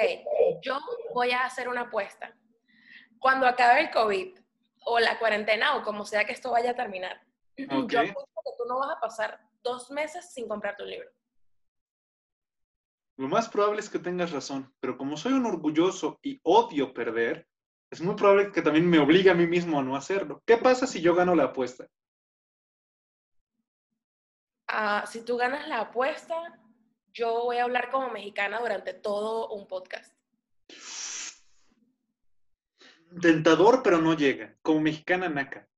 yo 0.62 0.78
voy 1.14 1.32
a 1.32 1.44
hacer 1.44 1.68
una 1.68 1.82
apuesta. 1.82 2.34
Cuando 3.18 3.46
acabe 3.46 3.80
el 3.80 3.90
COVID 3.90 4.38
o 4.84 5.00
la 5.00 5.18
cuarentena 5.18 5.76
o 5.76 5.82
como 5.82 6.04
sea 6.04 6.24
que 6.24 6.32
esto 6.32 6.50
vaya 6.50 6.70
a 6.70 6.76
terminar, 6.76 7.20
Yo 7.56 7.66
apuesto 7.74 8.40
que 8.44 8.52
tú 8.58 8.64
no 8.68 8.78
vas 8.78 8.96
a 8.96 9.00
pasar 9.00 9.40
dos 9.62 9.90
meses 9.90 10.32
sin 10.32 10.48
comprarte 10.48 10.82
un 10.82 10.90
libro. 10.90 11.10
Lo 13.16 13.28
más 13.28 13.48
probable 13.48 13.80
es 13.80 13.90
que 13.90 13.98
tengas 13.98 14.32
razón, 14.32 14.74
pero 14.80 14.96
como 14.96 15.16
soy 15.16 15.34
un 15.34 15.44
orgulloso 15.44 16.18
y 16.22 16.40
odio 16.42 16.94
perder, 16.94 17.46
es 17.90 18.00
muy 18.00 18.14
probable 18.14 18.52
que 18.52 18.62
también 18.62 18.88
me 18.88 18.98
obligue 18.98 19.30
a 19.30 19.34
mí 19.34 19.46
mismo 19.46 19.78
a 19.78 19.82
no 19.82 19.96
hacerlo. 19.96 20.42
¿Qué 20.46 20.56
pasa 20.56 20.86
si 20.86 21.02
yo 21.02 21.14
gano 21.14 21.34
la 21.34 21.44
apuesta? 21.44 21.86
Ah, 24.68 25.04
si 25.06 25.24
tú 25.24 25.36
ganas 25.36 25.66
la 25.68 25.80
apuesta, 25.80 26.58
yo 27.12 27.44
voy 27.44 27.58
a 27.58 27.64
hablar 27.64 27.90
como 27.90 28.10
mexicana 28.10 28.60
durante 28.60 28.94
todo 28.94 29.48
un 29.48 29.66
podcast. 29.66 30.14
Tentador, 33.20 33.82
pero 33.82 33.98
no 33.98 34.14
llega. 34.14 34.56
Como 34.62 34.80
mexicana 34.80 35.28
naca. 35.28 35.68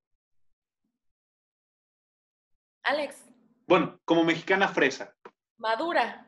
Alex, 2.93 3.25
Bueno, 3.67 3.99
como 4.05 4.23
mexicana 4.23 4.69
fresa. 4.69 5.17
madura 5.57 6.27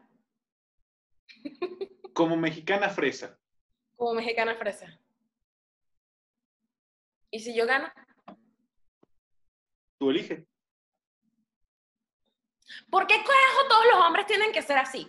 Como 2.15 2.37
mexicana 2.39 2.89
fresa. 2.89 3.39
como 3.97 4.15
mexicana 4.15 4.55
fresa. 4.57 4.87
¿Y 7.31 7.41
si 7.41 7.55
yo 7.55 7.67
gano? 7.67 7.93
Tú 9.99 10.11
elige. 10.11 10.47
¿Por 12.91 13.07
qué 13.07 13.17
carajo 13.17 13.69
todos 13.69 13.85
los 13.93 14.01
hombres 14.07 14.27
tienen 14.27 14.51
que 14.53 14.63
ser 14.63 14.79
así? 14.79 15.07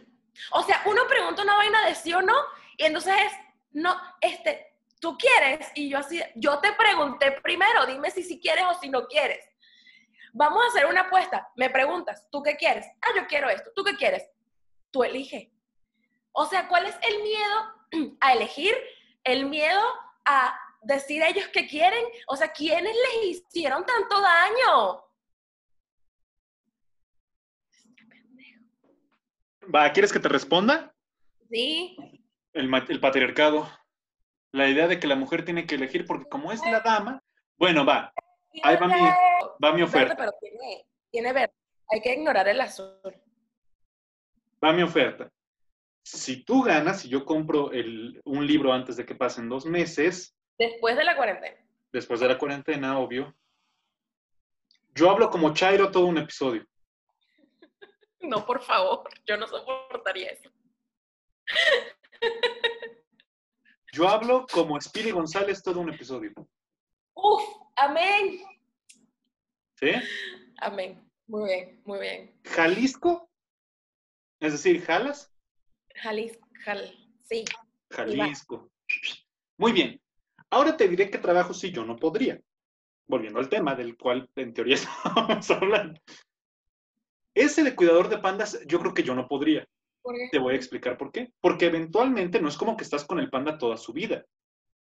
O 0.52 0.62
sea, 0.64 0.82
uno 0.88 1.08
pregunta 1.08 1.42
una 1.44 1.56
vaina 1.56 1.86
de 1.88 1.96
sí 1.96 2.14
o 2.14 2.22
no, 2.22 2.36
y 2.78 2.84
entonces 2.84 3.14
es, 3.18 3.32
no, 3.72 3.96
este, 4.20 4.76
tú 5.00 5.18
quieres, 5.18 5.72
y 5.74 5.90
yo 5.90 6.00
así, 6.00 6.22
yo 6.36 6.60
te 6.60 6.74
pregunté 6.74 7.32
primero, 7.42 7.86
dime 7.86 8.12
si 8.12 8.24
sí 8.24 8.42
quieres 8.42 8.66
o 8.70 8.74
si 8.80 8.90
no 8.90 9.08
quieres. 9.08 9.48
Vamos 10.38 10.66
a 10.66 10.68
hacer 10.68 10.86
una 10.86 11.02
apuesta. 11.02 11.50
Me 11.56 11.70
preguntas, 11.70 12.28
¿tú 12.30 12.44
qué 12.44 12.58
quieres? 12.58 12.86
Ah, 13.02 13.08
yo 13.16 13.26
quiero 13.26 13.50
esto. 13.50 13.72
¿Tú 13.74 13.86
qué 13.86 13.96
quieres? 13.96 14.30
Tú 14.92 15.06
elige. 15.06 15.54
O 16.34 16.46
sea, 16.46 16.68
¿cuál 16.68 16.86
es 16.86 16.96
el 17.02 17.24
miedo 17.24 18.18
a 18.20 18.34
elegir? 18.34 18.76
El 19.24 19.46
miedo 19.46 19.82
a 20.26 20.60
decir 20.82 21.24
a 21.24 21.30
ellos 21.30 21.48
que 21.48 21.66
quieren. 21.68 22.04
O 22.28 22.36
sea, 22.36 22.52
¿quiénes 22.52 22.94
les 22.94 23.38
hicieron 23.38 23.86
tanto 23.86 24.20
daño? 24.20 25.06
Va, 29.74 29.94
¿quieres 29.94 30.12
que 30.12 30.20
te 30.20 30.28
responda? 30.28 30.94
Sí. 31.50 31.96
El, 32.52 32.70
el 32.90 33.00
patriarcado. 33.00 33.70
La 34.52 34.68
idea 34.68 34.90
de 34.90 35.00
que 35.00 35.08
la 35.08 35.16
mujer 35.16 35.46
tiene 35.46 35.66
que 35.66 35.76
elegir 35.76 36.06
porque 36.06 36.28
como 36.28 36.52
es 36.52 36.60
la 36.66 36.82
dama, 36.82 37.24
bueno, 37.58 37.86
va. 37.86 38.14
Ahí 38.64 38.78
va 38.78 38.88
mi, 38.88 39.02
va 39.64 39.74
mi 39.74 39.82
oferta. 39.82 40.16
Pero 40.16 40.32
tiene, 40.40 40.86
tiene 41.12 41.34
verde. 41.34 41.54
Hay 41.92 42.02
que 42.02 42.14
ignorar 42.14 42.48
el 42.48 42.62
azul. 42.62 42.98
Va 44.64 44.74
mi 44.74 44.84
oferta. 44.84 45.32
Si 46.04 46.44
tú 46.44 46.64
ganas, 46.64 47.02
si 47.02 47.10
yo 47.10 47.26
compro 47.26 47.72
el, 47.72 48.22
un 48.26 48.46
libro 48.46 48.72
antes 48.74 48.98
de 48.98 49.06
que 49.06 49.16
pasen 49.16 49.50
dos 49.50 49.66
meses. 49.66 50.36
Después 50.58 50.96
de 50.96 51.04
la 51.04 51.16
cuarentena. 51.16 51.58
Después 51.92 52.20
de 52.20 52.28
la 52.28 52.38
cuarentena, 52.38 53.00
obvio. 53.00 53.36
Yo 54.94 55.10
hablo 55.10 55.30
como 55.30 55.54
Chairo 55.54 55.92
todo 55.92 56.06
un 56.06 56.18
episodio. 56.18 56.66
No, 58.22 58.44
por 58.44 58.64
favor, 58.64 59.08
yo 59.28 59.38
no 59.38 59.46
soportaría 59.46 60.30
eso. 60.30 60.50
Yo 63.96 64.10
hablo 64.10 64.46
como 64.52 64.82
Speedy 64.82 65.12
González 65.12 65.64
todo 65.64 65.80
un 65.80 65.94
episodio. 65.94 66.34
Uf, 67.14 67.44
amén. 67.76 68.42
¿Sí? 69.76 69.92
Amén. 70.58 71.02
Muy 71.28 71.46
bien, 71.46 71.82
muy 71.86 72.00
bien. 72.00 72.40
Jalisco, 72.44 73.30
es 74.40 74.52
decir, 74.52 74.82
Jalas. 74.84 75.32
Jalisco, 75.96 76.48
Jal, 76.64 76.94
sí. 77.24 77.46
Jalisco. 77.90 78.70
Muy 79.58 79.72
bien. 79.72 80.00
Ahora 80.50 80.78
te 80.78 80.88
diré 80.88 81.10
qué 81.10 81.18
trabajo 81.18 81.54
sí 81.54 81.72
yo 81.72 81.86
no 81.86 81.96
podría. 81.96 82.40
Volviendo 83.08 83.40
al 83.40 83.50
tema 83.50 83.76
del 83.76 83.98
cual 83.98 84.30
en 84.36 84.54
teoría 84.54 84.76
estamos 84.76 85.50
hablando. 85.52 86.00
Ese 87.34 87.64
de 87.64 87.76
cuidador 87.76 88.10
de 88.10 88.20
pandas, 88.20 88.60
yo 88.66 88.80
creo 88.80 88.94
que 88.94 89.04
yo 89.04 89.16
no 89.16 89.28
podría. 89.28 89.68
Te 90.32 90.40
voy 90.40 90.54
a 90.54 90.58
explicar 90.58 90.98
por 90.98 91.12
qué. 91.12 91.34
Porque 91.42 91.66
eventualmente 91.66 92.40
no 92.40 92.48
es 92.48 92.58
como 92.58 92.78
que 92.78 92.84
estás 92.84 93.06
con 93.06 93.20
el 93.20 93.30
panda 93.30 93.58
toda 93.58 93.78
su 93.78 93.94
vida. 93.94 94.26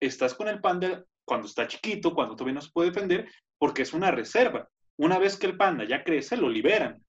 Estás 0.00 0.34
con 0.34 0.48
el 0.48 0.60
panda 0.60 1.04
cuando 1.24 1.46
está 1.46 1.66
chiquito, 1.66 2.14
cuando 2.14 2.34
todavía 2.34 2.54
no 2.54 2.60
se 2.60 2.70
puede 2.72 2.90
defender, 2.90 3.30
porque 3.58 3.82
es 3.82 3.92
una 3.92 4.10
reserva. 4.10 4.68
Una 4.96 5.18
vez 5.18 5.36
que 5.36 5.46
el 5.46 5.56
panda 5.56 5.84
ya 5.84 6.04
crece, 6.04 6.36
lo 6.36 6.48
liberan. 6.48 7.04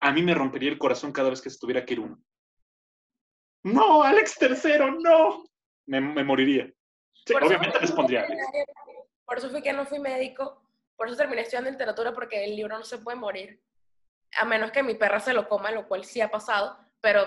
A 0.00 0.12
mí 0.12 0.22
me 0.22 0.34
rompería 0.34 0.70
el 0.70 0.78
corazón 0.78 1.12
cada 1.12 1.30
vez 1.30 1.40
que 1.40 1.50
se 1.50 1.58
tuviera 1.58 1.84
que 1.84 1.94
ir 1.94 2.00
uno. 2.00 2.22
No, 3.64 4.02
Alex 4.02 4.36
tercero, 4.36 4.92
no. 5.00 5.44
Me, 5.86 6.00
moriría. 6.00 6.70
obviamente 7.42 7.78
respondría 7.78 8.22
Alex. 8.22 8.42
Por 9.24 9.38
eso 9.38 9.50
fue 9.50 9.62
que 9.62 9.72
no 9.72 9.86
fui 9.86 9.98
médico, 9.98 10.62
por 10.96 11.08
eso 11.08 11.16
terminé 11.16 11.42
estudiando 11.42 11.70
literatura, 11.70 12.12
porque 12.12 12.44
el 12.44 12.56
libro 12.56 12.76
no 12.78 12.84
se 12.84 12.98
puede 12.98 13.16
morir 13.16 13.60
a 14.36 14.44
menos 14.44 14.70
que 14.70 14.82
mi 14.82 14.94
perra 14.94 15.20
se 15.20 15.32
lo 15.32 15.48
coma, 15.48 15.70
lo 15.70 15.86
cual 15.86 16.04
sí 16.04 16.20
ha 16.20 16.30
pasado, 16.30 16.78
pero... 17.00 17.26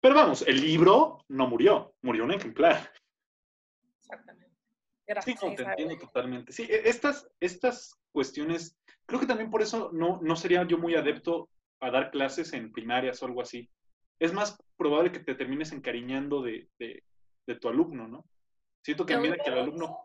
Pero 0.00 0.14
vamos, 0.14 0.42
el 0.42 0.60
libro 0.60 1.24
no 1.28 1.46
murió, 1.46 1.94
murió 2.02 2.24
un 2.24 2.32
ejemplar. 2.32 2.92
Exactamente. 4.00 4.43
Gracias. 5.06 5.38
Sí, 5.38 5.56
te 5.56 5.62
entiendo 5.62 5.98
totalmente. 5.98 6.52
Sí, 6.52 6.62
e, 6.62 6.88
estas, 6.88 7.28
estas 7.40 7.98
cuestiones, 8.12 8.76
creo 9.06 9.20
que 9.20 9.26
también 9.26 9.50
por 9.50 9.62
eso 9.62 9.90
no, 9.92 10.20
no 10.22 10.36
sería 10.36 10.66
yo 10.66 10.78
muy 10.78 10.94
adepto 10.94 11.48
a 11.80 11.90
dar 11.90 12.10
clases 12.10 12.52
en 12.52 12.72
primarias 12.72 13.22
o 13.22 13.26
algo 13.26 13.42
así. 13.42 13.68
Es 14.18 14.32
más 14.32 14.56
probable 14.76 15.12
que 15.12 15.20
te 15.20 15.34
termines 15.34 15.72
encariñando 15.72 16.42
de, 16.42 16.68
de, 16.78 17.02
tu 17.56 17.68
alumno, 17.68 18.08
¿no? 18.08 18.24
Siento 18.82 19.04
que 19.04 19.14
a 19.14 19.20
medida 19.20 19.36
que 19.42 19.50
el 19.50 19.58
alumno 19.58 20.04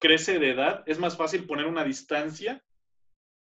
crece 0.00 0.38
de 0.38 0.50
edad, 0.50 0.82
es 0.86 0.98
más 0.98 1.16
fácil 1.16 1.46
poner 1.46 1.66
una 1.66 1.84
distancia 1.84 2.62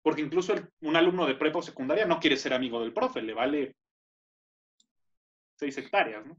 porque 0.02 0.22
incluso 0.22 0.56
un 0.82 0.96
alumno 0.96 1.26
de 1.26 1.36
prepa 1.36 1.60
o 1.60 1.62
secundaria 1.62 2.06
no 2.06 2.20
quiere 2.20 2.38
ser 2.38 2.54
amigo 2.54 2.80
del 2.82 2.94
profe, 2.94 3.22
le 3.22 3.34
vale 3.34 3.76
seis 5.58 5.78
hectáreas, 5.78 6.26
¿no? 6.26 6.38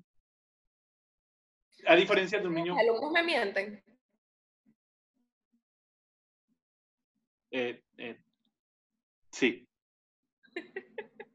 A 1.86 1.94
diferencia 1.94 2.38
de 2.38 2.46
un 2.46 2.54
niño... 2.54 2.72
Los 2.72 2.82
alumnos 2.82 3.12
me 3.12 3.22
mienten. 3.22 3.82
Eh, 7.50 7.82
eh, 7.98 8.18
sí. 9.32 9.68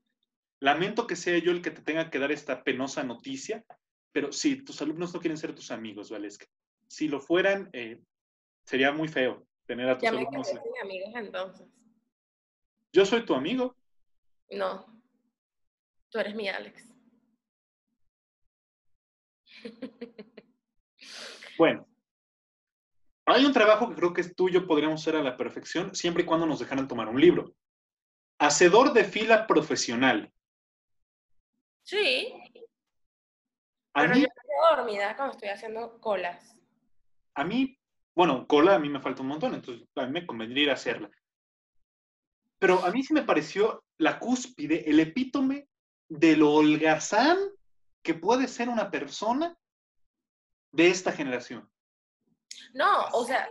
Lamento 0.60 1.06
que 1.06 1.16
sea 1.16 1.38
yo 1.38 1.52
el 1.52 1.62
que 1.62 1.72
te 1.72 1.82
tenga 1.82 2.10
que 2.10 2.20
dar 2.20 2.32
esta 2.32 2.64
penosa 2.64 3.04
noticia, 3.04 3.64
pero 4.12 4.32
sí, 4.32 4.64
tus 4.64 4.82
alumnos 4.82 5.14
no 5.14 5.20
quieren 5.20 5.38
ser 5.38 5.54
tus 5.54 5.72
amigos, 5.72 6.10
Valesca. 6.10 6.46
Si 6.88 7.08
lo 7.08 7.20
fueran, 7.20 7.70
eh, 7.74 8.00
sería 8.64 8.92
muy 8.92 9.08
feo 9.08 9.46
tener 9.66 9.90
a 9.90 9.98
tus 9.98 10.04
ya 10.04 10.10
alumnos. 10.10 10.54
Me 10.54 10.80
amigos 10.82 11.14
entonces. 11.16 11.68
Yo 12.94 13.06
soy 13.06 13.26
tu 13.26 13.36
amigo. 13.36 13.76
No, 14.50 14.86
tú 16.10 16.20
eres 16.20 16.36
mi 16.36 16.48
Alex. 16.48 16.96
Bueno, 21.58 21.88
hay 23.26 23.46
un 23.46 23.54
trabajo 23.54 23.90
que 23.90 23.96
creo 23.96 24.14
que 24.14 24.22
es 24.22 24.36
tuyo, 24.36 24.68
podríamos 24.68 25.02
hacer 25.02 25.16
a 25.16 25.24
la 25.24 25.36
perfección, 25.36 25.96
siempre 25.96 26.24
y 26.24 26.26
cuando 26.26 26.46
nos 26.46 26.60
dejaran 26.60 26.88
tomar 26.88 27.10
un 27.10 27.20
libro. 27.20 27.56
Hacedor 28.40 28.94
de 28.94 29.04
fila 29.04 29.48
profesional. 29.48 30.32
Sí. 31.84 32.34
Pero 33.94 34.14
yo 34.14 34.26
estoy 34.26 34.76
dormida 34.76 35.16
cuando 35.16 35.34
estoy 35.34 35.50
haciendo 35.50 36.00
colas. 36.00 36.56
A 37.34 37.44
mí, 37.44 37.80
bueno, 38.16 38.46
cola 38.46 38.76
a 38.76 38.80
mí 38.80 38.90
me 38.90 39.00
falta 39.00 39.22
un 39.22 39.30
montón, 39.30 39.56
entonces 39.56 39.88
a 39.96 40.06
mí 40.06 40.12
me 40.12 40.28
convendría 40.28 40.72
a 40.72 40.76
hacerla. 40.76 41.10
Pero 42.60 42.84
a 42.86 42.92
mí 42.92 43.04
sí 43.04 43.14
me 43.14 43.24
pareció 43.24 43.84
la 43.98 44.20
cúspide, 44.20 44.90
el 44.90 45.00
epítome 45.00 45.68
de 46.10 46.36
lo 46.36 46.54
holgazán 46.54 47.38
que 48.04 48.14
puede 48.14 48.48
ser 48.48 48.70
una 48.70 48.92
persona 48.92 49.58
de 50.72 50.90
esta 50.90 51.12
generación. 51.12 51.70
No, 52.74 53.06
o 53.14 53.26
sea. 53.26 53.50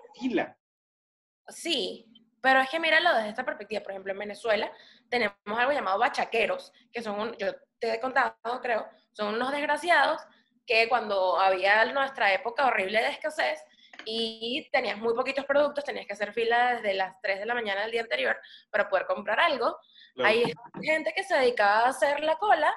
Sí, 1.49 2.07
pero 2.41 2.61
es 2.61 2.71
que 2.71 2.81
míralo 2.81 3.15
desde 3.15 3.31
esta 3.31 3.45
perspectiva. 3.45 3.83
Por 3.83 3.93
ejemplo, 3.93 4.13
en 4.13 4.19
Venezuela 4.19 4.73
tenemos 5.09 5.37
algo 5.47 5.73
llamado 5.73 5.99
bachaqueros, 5.99 6.73
que 6.93 7.03
son, 7.03 7.37
yo 7.39 7.55
te 7.79 7.95
he 7.95 8.01
contado, 8.01 8.37
creo, 8.63 8.87
son 9.13 9.35
unos 9.35 9.53
desgraciados 9.53 10.21
que 10.67 10.89
cuando 10.89 11.39
había 11.39 11.85
nuestra 11.93 12.33
época 12.33 12.67
horrible 12.67 13.03
de 13.03 13.11
escasez, 13.11 13.63
y 14.05 14.69
tenías 14.73 14.99
muy 14.99 15.15
poquitos 15.15 15.45
productos, 15.45 15.85
tenías 15.85 16.07
que 16.07 16.13
hacer 16.13 16.33
fila 16.33 16.75
desde 16.75 16.95
las 16.95 17.21
3 17.23 17.41
de 17.41 17.47
la 17.47 17.55
mañana 17.55 17.83
del 17.83 17.93
día 17.93 18.03
anterior 18.03 18.37
para 18.71 18.89
poder 18.89 19.07
comprar 19.07 19.41
algo. 19.41 19.79
Hay 20.23 20.53
gente 20.83 21.13
que 21.15 21.25
se 21.25 21.37
dedicaba 21.37 21.87
a 21.87 21.89
hacer 21.89 22.21
la 22.21 22.37
cola 22.37 22.73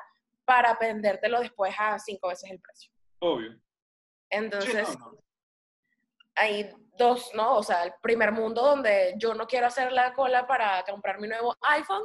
para 0.45 0.73
vendértelo 0.75 1.39
después 1.39 1.75
a 1.77 1.99
cinco 1.99 2.29
veces 2.29 2.49
el 2.49 2.59
precio. 2.59 2.91
Obvio. 3.19 3.59
Entonces, 4.29 4.87
hay 6.37 6.69
dos, 6.97 7.31
¿no? 7.33 7.55
O 7.55 7.63
sea, 7.63 7.83
el 7.83 7.93
primer 8.01 8.31
mundo 8.31 8.61
donde 8.63 9.13
yo 9.17 9.33
no 9.33 9.47
quiero 9.47 9.67
hacer 9.67 9.91
la 9.91 10.13
cola 10.13 10.47
para 10.47 10.83
comprar 10.83 11.19
mi 11.19 11.27
nuevo 11.27 11.55
iPhone 11.61 12.03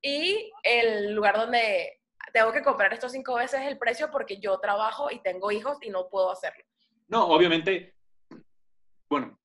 y 0.00 0.52
el 0.62 1.12
lugar 1.12 1.36
donde 1.36 2.00
tengo 2.32 2.52
que 2.52 2.62
comprar 2.62 2.92
estos 2.92 3.12
cinco 3.12 3.34
veces 3.34 3.62
el 3.62 3.78
precio 3.78 4.10
porque 4.10 4.38
yo 4.38 4.58
trabajo 4.60 5.10
y 5.10 5.20
tengo 5.22 5.50
hijos 5.50 5.78
y 5.82 5.90
no 5.90 6.08
puedo 6.08 6.30
hacerlo. 6.30 6.64
No, 7.08 7.26
obviamente 7.26 7.94
bueno, 9.08 9.38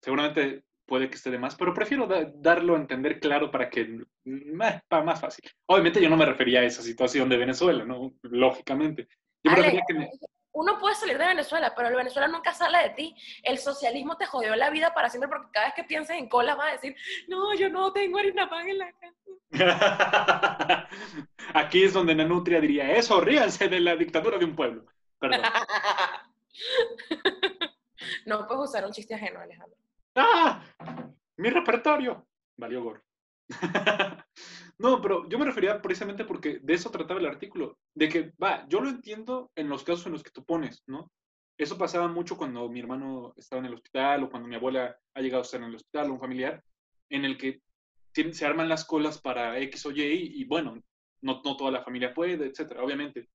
seguramente 0.00 0.64
puede 0.86 1.08
que 1.08 1.14
esté 1.14 1.30
de 1.30 1.38
más, 1.38 1.54
pero 1.56 1.72
prefiero 1.72 2.06
darlo 2.36 2.74
a 2.74 2.78
entender 2.78 3.20
claro 3.20 3.50
para 3.50 3.70
que, 3.70 4.04
para 4.88 5.04
más 5.04 5.20
fácil. 5.20 5.50
Obviamente 5.66 6.02
yo 6.02 6.10
no 6.10 6.16
me 6.16 6.26
refería 6.26 6.60
a 6.60 6.64
esa 6.64 6.82
situación 6.82 7.28
de 7.28 7.36
Venezuela, 7.36 7.84
¿no? 7.84 8.14
Lógicamente. 8.22 9.08
Yo 9.42 9.54
que 9.54 9.80
Uno 10.54 10.78
puede 10.78 10.94
salir 10.94 11.18
de 11.18 11.26
Venezuela, 11.26 11.74
pero 11.74 11.88
el 11.88 11.96
Venezuela 11.96 12.28
nunca 12.28 12.54
sale 12.54 12.78
de 12.78 12.90
ti. 12.90 13.16
El 13.42 13.58
socialismo 13.58 14.16
te 14.16 14.26
jodió 14.26 14.54
la 14.54 14.70
vida 14.70 14.94
para 14.94 15.10
siempre 15.10 15.28
porque 15.28 15.50
cada 15.52 15.66
vez 15.66 15.74
que 15.74 15.82
pienses 15.82 16.16
en 16.16 16.28
cola 16.28 16.54
vas 16.54 16.68
a 16.68 16.72
decir, 16.72 16.96
no, 17.26 17.54
yo 17.54 17.68
no 17.68 17.92
tengo 17.92 18.18
harina 18.18 18.48
pan 18.48 18.68
en 18.68 18.78
la 18.78 18.92
casa. 18.92 19.14
Aquí 21.54 21.82
es 21.82 21.92
donde 21.92 22.14
Nanutria 22.14 22.60
diría, 22.60 22.92
eso, 22.92 23.20
ríanse 23.20 23.68
de 23.68 23.80
la 23.80 23.96
dictadura 23.96 24.38
de 24.38 24.44
un 24.44 24.54
pueblo. 24.54 24.86
Perdón. 25.18 25.42
No 28.26 28.46
puedes 28.46 28.70
usar 28.70 28.84
un 28.84 28.92
chiste 28.92 29.14
ajeno, 29.14 29.40
Alejandro. 29.40 29.76
¡Ah! 30.14 30.62
Mi 31.36 31.50
repertorio. 31.50 32.26
Valió 32.56 32.82
gorro. 32.82 33.02
No, 34.78 35.00
pero 35.00 35.28
yo 35.28 35.38
me 35.38 35.44
refería 35.44 35.80
precisamente 35.80 36.24
porque 36.24 36.58
de 36.60 36.74
eso 36.74 36.90
trataba 36.90 37.20
el 37.20 37.26
artículo, 37.26 37.78
de 37.94 38.08
que, 38.08 38.32
va, 38.42 38.66
yo 38.68 38.80
lo 38.80 38.88
entiendo 38.88 39.50
en 39.54 39.68
los 39.68 39.84
casos 39.84 40.06
en 40.06 40.12
los 40.12 40.22
que 40.22 40.32
tú 40.32 40.44
pones, 40.44 40.82
¿no? 40.86 41.10
Eso 41.56 41.78
pasaba 41.78 42.08
mucho 42.08 42.36
cuando 42.36 42.68
mi 42.68 42.80
hermano 42.80 43.32
estaba 43.36 43.60
en 43.60 43.66
el 43.66 43.74
hospital 43.74 44.24
o 44.24 44.30
cuando 44.30 44.48
mi 44.48 44.56
abuela 44.56 44.96
ha 45.14 45.20
llegado 45.20 45.42
a 45.42 45.44
estar 45.44 45.60
en 45.60 45.68
el 45.68 45.76
hospital 45.76 46.10
o 46.10 46.14
un 46.14 46.20
familiar, 46.20 46.64
en 47.08 47.24
el 47.24 47.38
que 47.38 47.60
se 48.32 48.46
arman 48.46 48.68
las 48.68 48.84
colas 48.84 49.20
para 49.20 49.58
X 49.60 49.86
o 49.86 49.92
Y 49.92 50.02
y, 50.02 50.44
bueno, 50.44 50.82
no, 51.20 51.40
toda 51.40 51.70
la 51.70 51.84
familia 51.84 52.12
puede, 52.12 52.46
etcétera, 52.46 52.82
obviamente. 52.82 53.28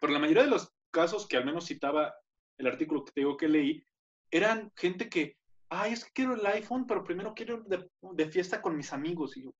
Pero 0.00 0.12
la 0.12 0.18
mayoría 0.18 0.42
de 0.42 0.50
los 0.50 0.72
casos 0.90 1.26
que 1.26 1.36
al 1.36 1.44
menos 1.44 1.66
citaba 1.66 2.14
el 2.58 2.66
artículo 2.66 3.04
que 3.04 3.12
te 3.12 3.20
digo 3.20 3.36
que 3.36 3.48
leí, 3.48 3.84
eran 4.30 4.72
gente 4.76 5.08
que, 5.08 5.36
ay, 5.68 5.92
es 5.92 6.04
que 6.04 6.12
quiero 6.12 6.34
el 6.34 6.46
iPhone, 6.46 6.86
pero 6.86 7.04
primero 7.04 7.34
quiero 7.34 7.62
de, 7.62 7.88
de 8.00 8.28
fiesta 8.28 8.60
con 8.60 8.76
mis 8.76 8.92
amigos. 8.92 9.36
Y 9.36 9.44
yo, 9.44 9.54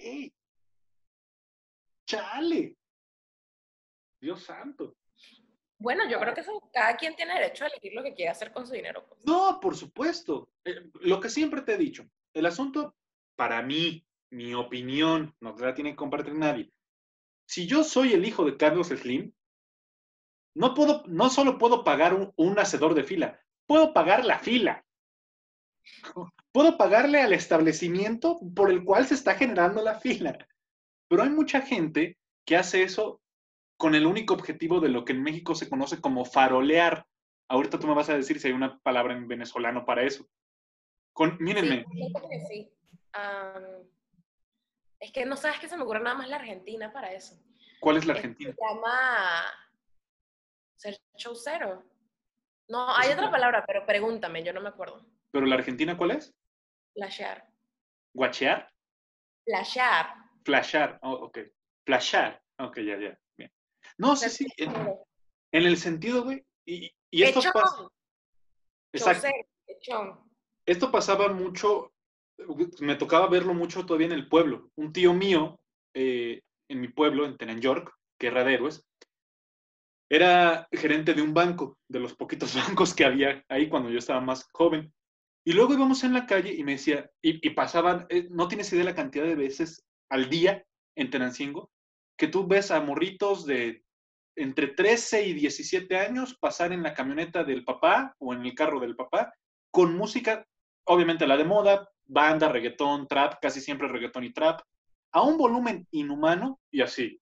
¡Ey! 0.00 0.34
¡Chale! 2.06 2.76
Dios 4.20 4.42
santo. 4.42 4.96
Bueno, 5.78 6.08
yo 6.08 6.18
creo 6.18 6.34
que 6.34 6.40
eso, 6.40 6.70
cada 6.72 6.96
quien 6.96 7.14
tiene 7.14 7.34
derecho 7.34 7.64
a 7.64 7.68
elegir 7.68 7.92
lo 7.92 8.02
que 8.02 8.14
quiere 8.14 8.30
hacer 8.30 8.52
con 8.52 8.66
su 8.66 8.72
dinero. 8.72 9.06
Pues. 9.06 9.24
No, 9.26 9.58
por 9.60 9.76
supuesto. 9.76 10.50
Eh, 10.64 10.90
lo 11.00 11.20
que 11.20 11.28
siempre 11.28 11.62
te 11.62 11.74
he 11.74 11.78
dicho, 11.78 12.08
el 12.32 12.46
asunto, 12.46 12.94
para 13.36 13.60
mí, 13.62 14.06
mi 14.30 14.54
opinión, 14.54 15.34
no 15.40 15.54
te 15.54 15.64
la 15.64 15.74
tiene 15.74 15.90
que 15.90 15.96
compartir 15.96 16.34
nadie. 16.34 16.72
Si 17.46 17.66
yo 17.66 17.84
soy 17.84 18.12
el 18.12 18.24
hijo 18.24 18.44
de 18.44 18.56
Carlos 18.56 18.88
Slim, 18.88 19.32
no, 20.54 20.72
puedo, 20.74 21.02
no 21.06 21.28
solo 21.28 21.58
puedo 21.58 21.84
pagar 21.84 22.14
un, 22.14 22.32
un 22.36 22.58
hacedor 22.58 22.94
de 22.94 23.04
fila, 23.04 23.40
puedo 23.66 23.92
pagar 23.92 24.24
la 24.24 24.38
fila 24.38 24.83
puedo 26.52 26.76
pagarle 26.76 27.20
al 27.20 27.32
establecimiento 27.32 28.38
por 28.54 28.70
el 28.70 28.84
cual 28.84 29.06
se 29.06 29.14
está 29.14 29.34
generando 29.34 29.82
la 29.82 29.98
fila. 30.00 30.36
Pero 31.08 31.22
hay 31.22 31.30
mucha 31.30 31.60
gente 31.60 32.18
que 32.44 32.56
hace 32.56 32.82
eso 32.82 33.20
con 33.76 33.94
el 33.94 34.06
único 34.06 34.34
objetivo 34.34 34.80
de 34.80 34.88
lo 34.88 35.04
que 35.04 35.12
en 35.12 35.22
México 35.22 35.54
se 35.54 35.68
conoce 35.68 36.00
como 36.00 36.24
farolear. 36.24 37.06
Ahorita 37.48 37.78
tú 37.78 37.86
me 37.86 37.94
vas 37.94 38.08
a 38.08 38.16
decir 38.16 38.40
si 38.40 38.48
hay 38.48 38.54
una 38.54 38.78
palabra 38.80 39.14
en 39.14 39.28
venezolano 39.28 39.84
para 39.84 40.02
eso. 40.02 40.26
Con, 41.12 41.36
mírenme. 41.40 41.84
Sí, 42.48 42.70
es 45.00 45.12
que 45.12 45.26
no 45.26 45.36
sabes 45.36 45.58
que 45.60 45.68
se 45.68 45.76
me 45.76 45.82
ocurre 45.82 46.00
nada 46.00 46.16
más 46.16 46.28
la 46.28 46.36
Argentina 46.36 46.92
para 46.92 47.12
eso. 47.12 47.38
¿Cuál 47.80 47.98
es 47.98 48.06
la 48.06 48.14
Argentina? 48.14 48.52
Se 48.52 48.74
llama 48.74 49.44
ser 50.76 50.98
chaucero. 51.16 51.84
No, 52.68 52.96
hay 52.96 53.12
otra 53.12 53.30
palabra, 53.30 53.64
pero 53.66 53.84
pregúntame, 53.84 54.42
yo 54.42 54.52
no 54.54 54.62
me 54.62 54.70
acuerdo. 54.70 55.04
¿Pero 55.34 55.46
la 55.46 55.56
Argentina 55.56 55.96
cuál 55.96 56.12
es? 56.12 56.32
Flashear. 56.94 57.44
¿Guachear? 58.14 58.72
Flashear. 59.44 60.14
Flashar, 60.44 61.00
oh, 61.02 61.24
ok. 61.24 61.38
Flashar, 61.84 62.40
ok, 62.60 62.76
ya, 62.76 63.00
ya, 63.00 63.18
bien. 63.36 63.50
No, 63.98 64.14
sí, 64.14 64.30
sí, 64.30 64.46
en, 64.56 64.76
el 65.50 65.76
sentido, 65.76 66.22
güey, 66.22 66.44
y, 66.64 66.88
y 67.10 67.22
esto 67.24 67.40
pasa... 67.52 67.88
Exacto. 68.92 69.28
Esto 70.66 70.92
pasaba 70.92 71.28
mucho, 71.32 71.92
me 72.78 72.94
tocaba 72.94 73.26
verlo 73.26 73.54
mucho 73.54 73.84
todavía 73.84 74.06
en 74.06 74.12
el 74.12 74.28
pueblo. 74.28 74.70
Un 74.76 74.92
tío 74.92 75.14
mío, 75.14 75.58
eh, 75.94 76.42
en 76.68 76.80
mi 76.80 76.86
pueblo, 76.86 77.26
en 77.26 77.36
Tenen 77.36 77.60
York, 77.60 77.92
Guerra 78.20 78.44
de 78.44 78.54
Héroes, 78.54 78.86
era 80.08 80.68
gerente 80.70 81.12
de 81.12 81.22
un 81.22 81.34
banco, 81.34 81.76
de 81.88 81.98
los 81.98 82.14
poquitos 82.14 82.54
bancos 82.78 82.94
que 82.94 83.04
había 83.04 83.44
ahí 83.48 83.68
cuando 83.68 83.90
yo 83.90 83.98
estaba 83.98 84.20
más 84.20 84.48
joven. 84.52 84.94
Y 85.44 85.52
luego 85.52 85.74
íbamos 85.74 86.02
en 86.04 86.14
la 86.14 86.26
calle 86.26 86.54
y 86.54 86.64
me 86.64 86.72
decía, 86.72 87.10
y, 87.20 87.50
pasaban, 87.50 88.06
eh, 88.08 88.28
no 88.30 88.48
tienes 88.48 88.72
idea 88.72 88.84
de 88.84 88.90
la 88.90 88.96
cantidad 88.96 89.24
de 89.24 89.34
veces 89.34 89.84
al 90.08 90.30
día 90.30 90.64
en 90.96 91.10
Tenancingo, 91.10 91.70
que 92.16 92.28
tú 92.28 92.46
ves 92.46 92.70
a 92.70 92.80
morritos 92.80 93.44
de 93.44 93.84
entre 94.36 94.68
13 94.68 95.26
y 95.26 95.34
17 95.34 95.96
años 95.98 96.36
pasar 96.38 96.72
en 96.72 96.82
la 96.82 96.94
camioneta 96.94 97.44
del 97.44 97.64
papá 97.64 98.14
o 98.18 98.32
en 98.32 98.44
el 98.44 98.54
carro 98.54 98.80
del 98.80 98.96
papá 98.96 99.32
con 99.70 99.96
música, 99.96 100.46
obviamente 100.84 101.26
la 101.26 101.36
de 101.36 101.44
moda, 101.44 101.88
banda, 102.06 102.48
reggaetón, 102.48 103.06
trap, 103.06 103.34
casi 103.40 103.60
siempre 103.60 103.88
reggaetón 103.88 104.24
y 104.24 104.32
trap, 104.32 104.60
a 105.12 105.22
un 105.22 105.36
volumen 105.36 105.86
inhumano 105.90 106.60
y 106.70 106.80
así. 106.80 107.20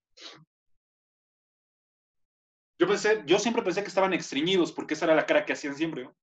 Yo 2.78 2.86
pensé, 2.86 3.22
yo 3.26 3.38
siempre 3.38 3.62
pensé 3.62 3.82
que 3.82 3.88
estaban 3.88 4.12
extriñidos 4.12 4.72
porque 4.72 4.94
esa 4.94 5.06
era 5.06 5.14
la 5.14 5.26
cara 5.26 5.44
que 5.44 5.52
hacían 5.52 5.74
siempre. 5.74 6.04
¿no? 6.04 6.16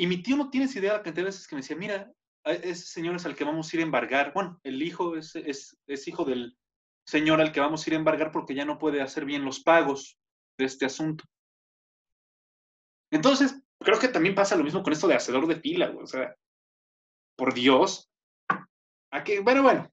Y 0.00 0.06
mi 0.06 0.22
tío 0.22 0.34
no 0.34 0.48
tienes 0.48 0.74
idea 0.74 0.92
de 0.92 0.96
la 0.96 1.02
cantidad 1.02 1.24
de 1.24 1.28
veces 1.28 1.46
que 1.46 1.54
me 1.54 1.60
decía, 1.60 1.76
mira, 1.76 2.10
ese 2.46 2.86
señor 2.86 3.16
es 3.16 3.26
al 3.26 3.36
que 3.36 3.44
vamos 3.44 3.70
a 3.70 3.76
ir 3.76 3.82
a 3.82 3.84
embargar. 3.84 4.32
Bueno, 4.32 4.58
el 4.62 4.82
hijo 4.82 5.14
es, 5.14 5.36
es, 5.36 6.08
hijo 6.08 6.24
del 6.24 6.56
señor 7.04 7.38
al 7.38 7.52
que 7.52 7.60
vamos 7.60 7.84
a 7.84 7.90
ir 7.90 7.92
a 7.92 7.98
embargar 7.98 8.32
porque 8.32 8.54
ya 8.54 8.64
no 8.64 8.78
puede 8.78 9.02
hacer 9.02 9.26
bien 9.26 9.44
los 9.44 9.60
pagos 9.60 10.18
de 10.56 10.64
este 10.64 10.86
asunto. 10.86 11.24
Entonces, 13.10 13.62
creo 13.78 13.98
que 13.98 14.08
también 14.08 14.34
pasa 14.34 14.56
lo 14.56 14.64
mismo 14.64 14.82
con 14.82 14.94
esto 14.94 15.06
de 15.06 15.16
hacedor 15.16 15.46
de 15.46 15.60
fila, 15.60 15.94
o 15.94 16.06
sea, 16.06 16.34
por 17.36 17.52
Dios. 17.52 18.10
A 18.48 19.22
bueno, 19.42 19.62
bueno, 19.62 19.92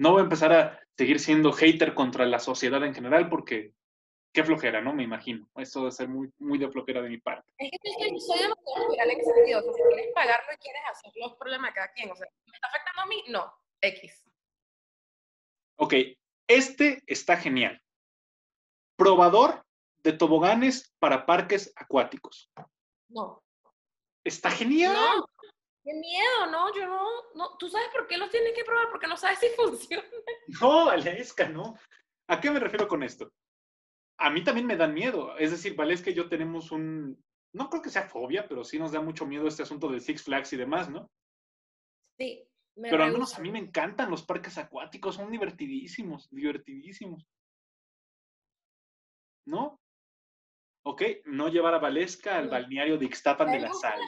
no 0.00 0.10
voy 0.10 0.22
a 0.22 0.24
empezar 0.24 0.52
a 0.52 0.80
seguir 0.98 1.20
siendo 1.20 1.52
hater 1.52 1.94
contra 1.94 2.26
la 2.26 2.40
sociedad 2.40 2.84
en 2.84 2.92
general 2.92 3.28
porque 3.28 3.72
qué 4.32 4.44
flojera, 4.44 4.80
¿no? 4.80 4.92
Me 4.92 5.02
imagino. 5.02 5.48
Eso 5.56 5.80
debe 5.80 5.92
ser 5.92 6.08
muy, 6.08 6.32
muy 6.38 6.58
de 6.58 6.70
flojera 6.70 7.02
de 7.02 7.08
mi 7.08 7.18
parte. 7.18 7.46
Es 7.58 7.70
que 7.70 7.90
soy, 7.92 8.20
soy 8.20 8.38
demasiado 8.38 8.88
liberal 8.88 9.10
en 9.10 9.20
ese 9.20 9.32
sentido. 9.32 9.60
O 9.60 9.62
sea, 9.62 9.72
si 9.72 9.82
quieres 9.82 10.12
pagarlo 10.14 10.52
y 10.52 10.56
quieres 10.56 10.82
hacerlo, 10.90 11.26
es 11.26 11.34
problema 11.34 11.68
de 11.68 11.74
cada 11.74 11.92
quien. 11.92 12.10
O 12.10 12.16
sea, 12.16 12.28
¿me 12.46 12.54
está 12.54 12.68
afectando 12.68 13.02
a 13.02 13.06
mí? 13.06 13.24
No. 13.28 13.54
X. 13.80 14.24
Ok. 15.76 15.94
Este 16.48 17.02
está 17.06 17.36
genial. 17.36 17.80
Probador 18.96 19.64
de 20.02 20.12
toboganes 20.12 20.92
para 20.98 21.26
parques 21.26 21.72
acuáticos. 21.76 22.50
No. 23.08 23.42
Está 24.24 24.50
genial. 24.50 24.94
No. 24.94 25.26
Qué 25.84 25.94
miedo, 25.94 26.46
no, 26.46 26.72
yo 26.72 26.86
no, 26.86 27.04
no, 27.34 27.56
¿tú 27.56 27.68
sabes 27.68 27.88
por 27.88 28.06
qué 28.06 28.16
los 28.16 28.30
tienes 28.30 28.52
que 28.54 28.64
probar? 28.64 28.88
Porque 28.88 29.08
no 29.08 29.16
sabes 29.16 29.40
si 29.40 29.48
funciona. 29.56 30.04
No, 30.60 30.88
Aleska, 30.88 31.48
no. 31.48 31.76
¿A 32.28 32.40
qué 32.40 32.50
me 32.50 32.60
refiero 32.60 32.86
con 32.86 33.02
esto? 33.02 33.32
A 34.22 34.30
mí 34.30 34.44
también 34.44 34.66
me 34.66 34.76
dan 34.76 34.94
miedo. 34.94 35.36
Es 35.36 35.50
decir, 35.50 35.74
vale, 35.74 35.94
es 35.94 36.02
que 36.02 36.14
yo 36.14 36.28
tenemos 36.28 36.70
un, 36.70 37.22
no 37.52 37.68
creo 37.68 37.82
que 37.82 37.90
sea 37.90 38.08
fobia, 38.08 38.46
pero 38.48 38.64
sí 38.64 38.78
nos 38.78 38.92
da 38.92 39.00
mucho 39.00 39.26
miedo 39.26 39.48
este 39.48 39.62
asunto 39.62 39.88
de 39.88 40.00
Six 40.00 40.22
Flags 40.22 40.52
y 40.52 40.56
demás, 40.56 40.88
¿no? 40.88 41.10
Sí. 42.18 42.46
pero 42.76 43.02
al 43.02 43.12
menos 43.12 43.36
a 43.36 43.40
mí 43.40 43.50
me 43.50 43.58
encantan 43.58 44.10
los 44.10 44.24
parques 44.24 44.56
acuáticos, 44.58 45.16
son 45.16 45.30
divertidísimos, 45.30 46.28
divertidísimos. 46.30 47.26
¿No? 49.44 49.80
Ok, 50.84 51.02
no 51.24 51.48
llevar 51.48 51.74
a 51.74 51.78
Valesca 51.78 52.38
al 52.38 52.48
balneario 52.48 52.98
de 52.98 53.06
Ixtapan 53.06 53.50
de 53.50 53.60
la 53.60 53.72
Sal. 53.72 54.00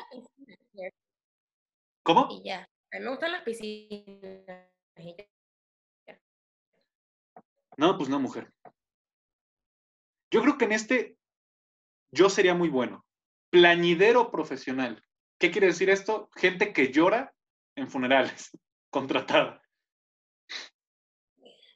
¿Cómo? 2.05 2.29
Y 2.31 2.49
ya. 2.49 2.69
A 2.93 2.99
mí 2.99 3.05
me 3.05 3.11
gustan 3.11 3.33
las 3.33 3.43
piscinas. 3.43 4.71
No, 7.77 7.97
pues 7.97 8.09
no, 8.09 8.21
mujer. 8.21 8.53
Yo 10.35 10.43
creo 10.43 10.59
que 10.59 10.65
en 10.65 10.73
este 10.73 11.17
yo 12.11 12.29
sería 12.29 12.55
muy 12.55 12.69
bueno. 12.69 13.07
Plañidero 13.51 14.33
profesional. 14.33 15.01
¿Qué 15.39 15.53
quiere 15.53 15.69
decir 15.69 15.91
esto? 15.91 16.29
Gente 16.35 16.73
que 16.73 16.91
llora 16.91 17.33
en 17.77 17.89
funerales, 17.89 18.51
contratada. 18.91 19.63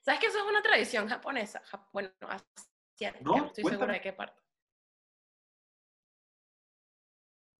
¿Sabes 0.03 0.21
que 0.21 0.27
eso 0.27 0.39
es 0.39 0.45
una 0.45 0.61
tradición 0.61 1.09
japonesa? 1.09 1.63
Bueno, 1.93 2.11
asiática, 2.23 3.23
no, 3.23 3.47
estoy 3.47 3.63
segura 3.63 3.93
de 3.93 4.01
qué 4.01 4.13
parte. 4.13 4.43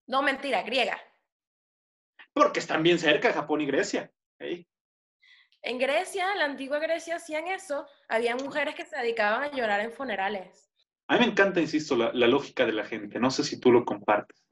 No, 0.09 0.21
mentira, 0.23 0.63
griega. 0.63 1.01
Porque 2.33 2.59
están 2.59 2.83
bien 2.83 2.99
cerca 2.99 3.33
Japón 3.33 3.61
y 3.61 3.67
Grecia. 3.67 4.13
En 4.41 5.79
Grecia, 5.79 6.33
en 6.33 6.39
la 6.41 6.47
antigua 6.47 6.81
Grecia, 6.81 7.17
hacían 7.17 7.47
eso. 7.47 7.87
Había 8.09 8.35
mujeres 8.35 8.75
que 8.75 8.85
se 8.85 8.97
dedicaban 8.97 9.45
a 9.45 9.53
llorar 9.53 9.79
en 9.79 9.93
funerales. 9.93 10.68
A 11.09 11.15
mí 11.15 11.21
me 11.21 11.33
encanta, 11.33 11.61
insisto, 11.61 11.97
la, 11.97 12.13
lógica 12.13 12.67
de 12.67 12.73
la 12.73 12.85
gente. 12.85 13.19
No 13.19 13.31
sé 13.31 13.43
si 13.43 13.59
tú 13.59 13.73
lo 13.73 13.85
compartes. 13.85 14.45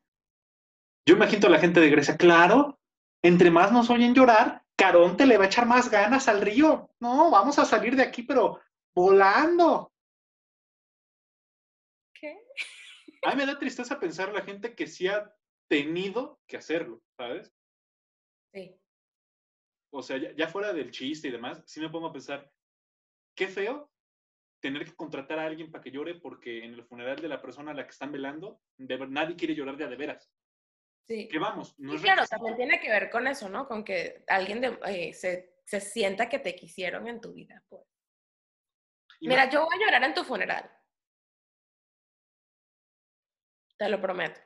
Yo 1.07 1.15
imagino 1.15 1.47
a 1.47 1.51
la 1.51 1.59
gente 1.59 1.81
de 1.81 1.91
Grecia, 1.91 2.17
claro, 2.17 2.81
entre 3.23 3.51
más 3.51 3.73
nos 3.73 3.91
oyen 3.91 4.15
llorar, 4.15 4.65
Caronte 4.75 5.27
le 5.27 5.37
va 5.37 5.45
a 5.45 5.47
echar 5.47 5.67
más 5.67 5.91
ganas 5.91 6.29
al 6.29 6.41
río. 6.41 6.91
No, 6.99 7.31
vamos 7.31 7.59
a 7.59 7.67
salir 7.67 7.95
de 7.95 8.03
aquí, 8.03 8.23
pero 8.23 8.61
volando. 8.95 9.93
¿Qué? 12.15 12.39
A 13.23 13.31
mí 13.31 13.37
me 13.37 13.47
da 13.47 13.59
tristeza 13.59 14.01
pensar 14.01 14.33
la 14.33 14.43
gente 14.43 14.75
que 14.75 14.87
sí 14.87 15.07
ha 15.09 15.31
tenido 15.69 16.41
que 16.47 16.57
hacerlo, 16.57 17.03
¿sabes? 17.19 17.53
Sí. 18.53 18.81
O 19.93 20.03
sea, 20.03 20.17
ya, 20.17 20.33
ya 20.35 20.49
fuera 20.49 20.73
del 20.73 20.91
chiste 20.91 21.29
y 21.29 21.33
demás, 21.33 21.63
sí 21.67 21.81
me 21.81 21.91
pongo 21.91 22.07
a 22.07 22.13
pensar, 22.13 22.51
qué 23.35 23.47
feo 23.47 23.91
tener 24.67 24.85
que 24.85 24.97
contratar 24.97 25.39
a 25.39 25.45
alguien 25.47 25.71
para 25.71 25.83
que 25.85 25.93
llore 25.93 26.17
porque 26.17 26.65
en 26.65 26.75
el 26.75 26.85
funeral 26.85 27.17
de 27.21 27.29
la 27.29 27.41
persona 27.41 27.71
a 27.71 27.75
la 27.75 27.85
que 27.85 27.91
están 27.91 28.11
velando, 28.11 28.61
nadie 28.79 29.37
quiere 29.37 29.55
llorar 29.55 29.77
de 29.77 29.85
a 29.85 29.89
de 29.89 29.97
veras. 29.97 30.29
Sí. 31.07 31.29
Que 31.29 31.39
vamos, 31.39 31.79
no 31.79 31.93
Y 31.93 31.97
es 31.97 32.03
claro, 32.03 32.23
requisito. 32.23 32.37
también 32.37 32.57
tiene 32.57 32.81
que 32.81 32.89
ver 32.91 33.09
con 33.11 33.29
eso, 33.29 33.49
¿no? 33.49 33.69
Con 33.69 33.85
que 33.85 34.25
alguien 34.27 34.61
de- 34.61 34.79
eh, 34.89 35.13
se, 35.13 35.55
se 35.65 35.81
sienta 35.81 36.29
que 36.29 36.41
te 36.41 36.57
quisieron 36.57 37.07
en 37.07 37.21
tu 37.21 37.33
vida. 37.33 37.63
Pues. 37.69 37.83
Mira, 39.21 39.49
yo 39.49 39.65
voy 39.65 39.77
a 39.77 39.85
llorar 39.87 40.03
en 40.03 40.15
tu 40.15 40.25
funeral. 40.25 40.69
Te 43.79 43.89
lo 43.89 44.01
prometo. 44.01 44.41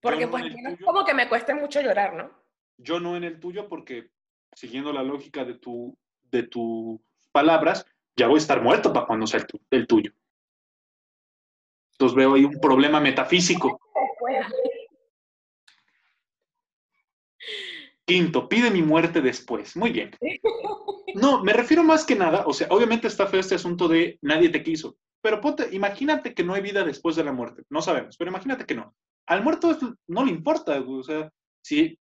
Porque 0.00 0.26
no 0.26 0.30
pues 0.30 0.44
no 0.62 0.70
es 0.70 0.80
como 0.80 1.04
que 1.04 1.14
me 1.14 1.28
cueste 1.28 1.54
mucho 1.54 1.80
llorar, 1.80 2.14
¿no? 2.14 2.44
Yo 2.78 3.00
no 3.00 3.16
en 3.16 3.24
el 3.24 3.40
tuyo 3.40 3.68
porque, 3.68 4.10
siguiendo 4.54 4.92
la 4.92 5.02
lógica 5.02 5.44
de, 5.44 5.54
tu, 5.58 5.98
de 6.22 6.44
tus 6.44 7.00
palabras, 7.32 7.84
ya 8.16 8.26
voy 8.28 8.36
a 8.36 8.38
estar 8.38 8.62
muerto 8.62 8.92
para 8.92 9.06
cuando 9.06 9.26
sea 9.26 9.40
el, 9.40 9.46
tu- 9.46 9.60
el 9.70 9.86
tuyo. 9.86 10.12
Entonces 11.92 12.16
veo 12.16 12.34
ahí 12.34 12.44
un 12.44 12.60
problema 12.60 13.00
metafísico. 13.00 13.80
Quinto, 18.04 18.48
pide 18.48 18.70
mi 18.70 18.82
muerte 18.82 19.20
después. 19.20 19.76
Muy 19.76 19.90
bien. 19.92 20.10
No, 21.14 21.42
me 21.44 21.52
refiero 21.52 21.84
más 21.84 22.04
que 22.04 22.14
nada, 22.16 22.44
o 22.46 22.52
sea, 22.52 22.66
obviamente 22.70 23.06
está 23.06 23.26
feo 23.26 23.40
este 23.40 23.54
asunto 23.54 23.86
de 23.86 24.18
nadie 24.22 24.48
te 24.48 24.62
quiso, 24.62 24.96
pero 25.20 25.40
ponte, 25.40 25.68
imagínate 25.72 26.34
que 26.34 26.42
no 26.42 26.54
hay 26.54 26.62
vida 26.62 26.84
después 26.84 27.16
de 27.16 27.24
la 27.24 27.32
muerte. 27.32 27.64
No 27.68 27.82
sabemos, 27.82 28.16
pero 28.16 28.30
imagínate 28.30 28.64
que 28.64 28.74
no. 28.74 28.94
Al 29.26 29.42
muerto 29.44 29.76
no 30.08 30.24
le 30.24 30.30
importa, 30.32 30.80
o 30.80 31.02
sea, 31.02 31.30
si 31.62 31.98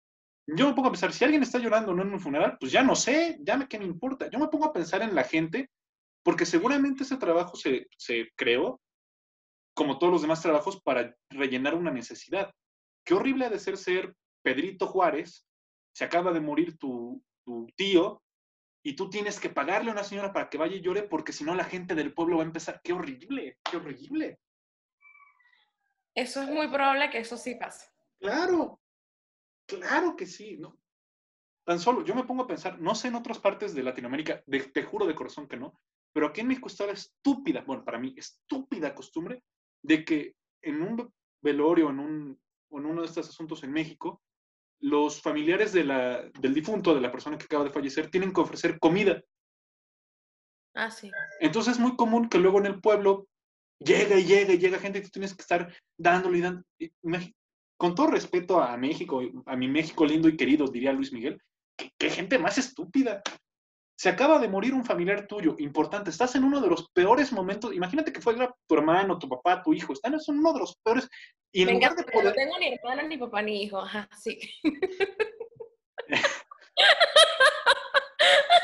yo 0.47 0.67
me 0.67 0.74
pongo 0.74 0.88
a 0.88 0.91
pensar, 0.91 1.12
si 1.13 1.24
alguien 1.26 1.43
está 1.43 1.60
llorando 1.60 1.93
no 1.93 2.02
en 2.04 2.13
un 2.13 2.19
funeral, 2.19 2.58
pues 2.60 2.71
ya 2.71 2.84
no 2.84 2.95
sé, 2.95 3.38
ya 3.41 3.58
me, 3.58 3.67
me 3.80 3.86
importa. 3.86 4.30
Yo 4.30 4.39
me 4.39 4.47
pongo 4.47 4.65
a 4.65 4.74
pensar 4.74 5.02
en 5.02 5.13
la 5.13 5.24
gente, 5.26 5.69
porque 6.23 6.45
seguramente 6.45 7.03
ese 7.03 7.17
trabajo 7.17 7.55
se, 7.55 7.88
se 7.97 8.29
creó, 8.36 8.81
como 9.73 9.97
todos 9.99 10.13
los 10.13 10.21
demás 10.21 10.41
trabajos, 10.41 10.81
para 10.81 11.15
rellenar 11.29 11.75
una 11.75 11.91
necesidad. 11.91 12.53
Qué 13.05 13.13
horrible 13.13 13.45
ha 13.45 13.49
de 13.49 13.60
ser 13.60 13.77
ser 13.77 14.15
Pedrito 14.43 14.88
Juárez, 14.88 15.47
se 15.93 16.03
acaba 16.03 16.31
de 16.31 16.39
morir 16.39 16.77
tu, 16.77 17.23
tu 17.43 17.67
tío, 17.75 18.21
y 18.84 18.95
tú 18.95 19.10
tienes 19.10 19.39
que 19.39 19.49
pagarle 19.49 19.89
a 19.89 19.93
una 19.93 20.03
señora 20.03 20.34
para 20.34 20.49
que 20.49 20.57
vaya 20.57 20.75
y 20.75 20.81
llore, 20.81 21.03
porque 21.03 21.34
si 21.34 21.43
no 21.43 21.53
la 21.55 21.63
gente 21.63 21.93
del 21.95 22.13
pueblo 22.13 22.38
va 22.38 22.43
a 22.43 22.47
empezar, 22.47 22.81
qué 22.84 22.93
horrible, 22.93 23.60
qué 23.69 23.77
horrible. 23.77 24.39
Eso 26.15 26.41
es 26.41 26.49
muy 26.49 26.67
probable 26.67 27.10
que 27.10 27.19
eso 27.19 27.38
sí 27.38 27.55
pase. 27.55 27.88
Claro, 28.19 28.81
claro 29.65 30.15
que 30.15 30.25
sí. 30.25 30.57
No. 30.57 30.77
Tan 31.63 31.79
solo, 31.79 32.03
yo 32.03 32.15
me 32.15 32.23
pongo 32.23 32.43
a 32.43 32.47
pensar, 32.47 32.79
no 32.79 32.95
sé 32.95 33.07
en 33.07 33.15
otras 33.15 33.39
partes 33.39 33.73
de 33.73 33.84
Latinoamérica, 33.84 34.43
de- 34.47 34.60
te 34.62 34.84
juro 34.84 35.05
de 35.05 35.15
corazón 35.15 35.47
que 35.47 35.57
no, 35.57 35.79
pero 36.13 36.28
aquí 36.28 36.41
en 36.41 36.47
México 36.47 36.67
está 36.67 36.86
la 36.86 36.93
estúpida, 36.93 37.63
bueno, 37.65 37.84
para 37.84 38.00
mí, 38.00 38.13
estúpida 38.17 38.93
costumbre 38.93 39.43
de 39.84 40.04
que 40.04 40.36
en 40.62 40.82
un 40.82 41.13
velorio, 41.41 41.89
en, 41.89 42.00
un, 42.00 42.41
en 42.71 42.86
uno 42.86 43.02
de 43.02 43.08
estos 43.08 43.30
asuntos 43.30 43.63
en 43.63 43.71
México, 43.71 44.21
los 44.82 45.21
familiares 45.21 45.74
de 45.74 45.84
la, 45.84 46.24
del 46.39 46.54
difunto, 46.54 46.93
de 46.93 47.02
la 47.02 47.12
persona 47.12 47.38
que 47.38 47.45
acaba 47.45 47.63
de 47.63 47.71
fallecer, 47.71 48.10
tienen 48.10 48.34
que 48.34 48.41
ofrecer 48.41 48.80
comida. 48.80 49.21
Ah, 50.74 50.89
sí. 50.89 51.12
Entonces 51.39 51.74
es 51.74 51.80
muy 51.80 51.95
común 51.95 52.30
que 52.30 52.39
luego 52.39 52.60
en 52.60 52.65
el 52.65 52.80
pueblo 52.80 53.28
llega 53.80 54.17
y 54.17 54.26
llega 54.26 54.54
y 54.54 54.58
llega 54.58 54.80
gente 54.80 55.00
y 55.00 55.04
tú 55.04 55.10
tienes 55.10 55.36
que 55.36 55.41
estar 55.41 55.74
dándole 55.97 56.38
y 56.39 56.41
dando. 56.41 56.63
Con 57.78 57.95
todo 57.95 58.08
respeto 58.08 58.62
a 58.62 58.78
México, 58.78 59.21
a 59.45 59.56
mi 59.56 59.67
México 59.67 60.06
lindo 60.06 60.28
y 60.28 60.38
querido, 60.38 60.67
diría 60.67 60.93
Luis 60.93 61.12
Miguel, 61.12 61.41
¿qué, 61.76 61.91
qué 61.97 62.10
gente 62.10 62.38
más 62.38 62.58
estúpida. 62.58 63.24
Se 64.01 64.09
acaba 64.09 64.39
de 64.39 64.47
morir 64.47 64.73
un 64.73 64.83
familiar 64.83 65.27
tuyo, 65.27 65.55
importante. 65.59 66.09
Estás 66.09 66.33
en 66.33 66.43
uno 66.43 66.59
de 66.59 66.67
los 66.67 66.89
peores 66.89 67.31
momentos. 67.31 67.71
Imagínate 67.71 68.11
que 68.11 68.19
fuera 68.19 68.51
tu 68.65 68.73
hermano, 68.75 69.19
tu 69.19 69.29
papá, 69.29 69.61
tu 69.61 69.75
hijo. 69.75 69.93
Están 69.93 70.15
en 70.15 70.19
uno 70.27 70.53
de 70.53 70.59
los 70.59 70.75
peores. 70.77 71.07
Y 71.51 71.61
en 71.61 71.67
Venga, 71.67 71.89
lugar 71.89 72.03
de 72.03 72.11
pero 72.11 72.23
no 72.23 72.33
tengo 72.33 72.57
ni 72.57 72.73
hermana, 72.73 73.03
ni 73.03 73.19
papá, 73.19 73.43
ni 73.43 73.61
hijo. 73.61 73.77
Ajá, 73.77 74.09
sí. 74.19 74.39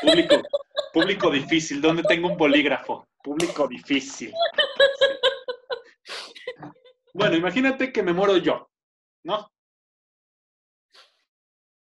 Público, 0.02 0.42
público 0.92 1.30
difícil. 1.30 1.80
¿Dónde 1.80 2.02
tengo 2.02 2.26
un 2.26 2.36
bolígrafo? 2.36 3.06
Público 3.22 3.68
difícil. 3.68 4.34
Bueno, 7.14 7.36
imagínate 7.36 7.92
que 7.92 8.02
me 8.02 8.12
muero 8.12 8.38
yo, 8.38 8.68
¿no? 9.22 9.48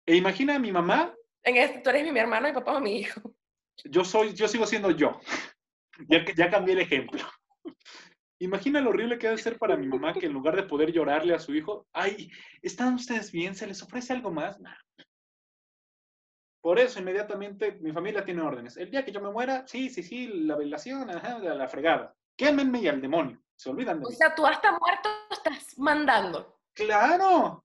E 0.06 0.18
imagina 0.18 0.56
a 0.56 0.60
mi 0.60 0.74
mamá, 0.74 1.16
En 1.42 1.56
este, 1.56 1.80
tú 1.80 1.90
eres 1.90 2.04
mi, 2.04 2.12
mi 2.12 2.20
hermano, 2.20 2.50
mi 2.50 2.54
papá 2.54 2.76
o 2.76 2.82
mi 2.82 2.98
hijo. 2.98 3.22
Yo 3.84 4.04
soy, 4.04 4.34
yo 4.34 4.48
sigo 4.48 4.66
siendo 4.66 4.92
yo. 4.92 5.20
Ya, 6.10 6.26
ya 6.36 6.50
cambié 6.50 6.74
el 6.74 6.82
ejemplo. 6.82 7.22
Imagina 8.42 8.82
lo 8.82 8.90
horrible 8.90 9.18
que 9.18 9.28
debe 9.28 9.42
ser 9.42 9.58
para 9.58 9.78
mi 9.78 9.88
mamá 9.88 10.12
que 10.14 10.26
en 10.26 10.34
lugar 10.34 10.58
de 10.58 10.64
poder 10.64 10.92
llorarle 10.92 11.34
a 11.34 11.40
su 11.40 11.56
hijo, 11.56 11.88
ay, 11.94 12.30
¿están 12.62 12.96
ustedes 12.96 13.32
bien? 13.32 13.56
¿Se 13.56 13.66
les 13.66 13.82
ofrece 13.82 14.12
algo 14.12 14.30
más? 14.30 14.60
Nah. 14.60 14.76
Por 16.62 16.80
eso, 16.80 17.00
inmediatamente, 17.00 17.78
mi 17.80 17.94
familia 17.94 18.26
tiene 18.26 18.42
órdenes. 18.42 18.76
El 18.76 18.92
día 18.92 19.06
que 19.06 19.14
yo 19.14 19.22
me 19.22 19.32
muera, 19.32 19.66
sí, 19.68 19.90
sí, 19.90 20.04
sí, 20.04 20.28
la 20.28 20.58
velación, 20.58 21.10
ajá, 21.10 21.40
la, 21.40 21.56
la 21.56 21.68
fregada. 21.70 22.14
Quémenme 22.38 22.82
y 22.82 22.90
al 22.90 23.00
demonio. 23.00 23.42
Se 23.56 23.70
olvidan 23.70 24.00
de 24.02 24.06
O 24.08 24.10
mí. 24.10 24.16
sea, 24.16 24.36
tú 24.36 24.46
hasta 24.46 24.78
muerto 24.78 25.10
estás 25.32 25.78
mandando. 25.78 26.60
¡Claro! 26.74 27.64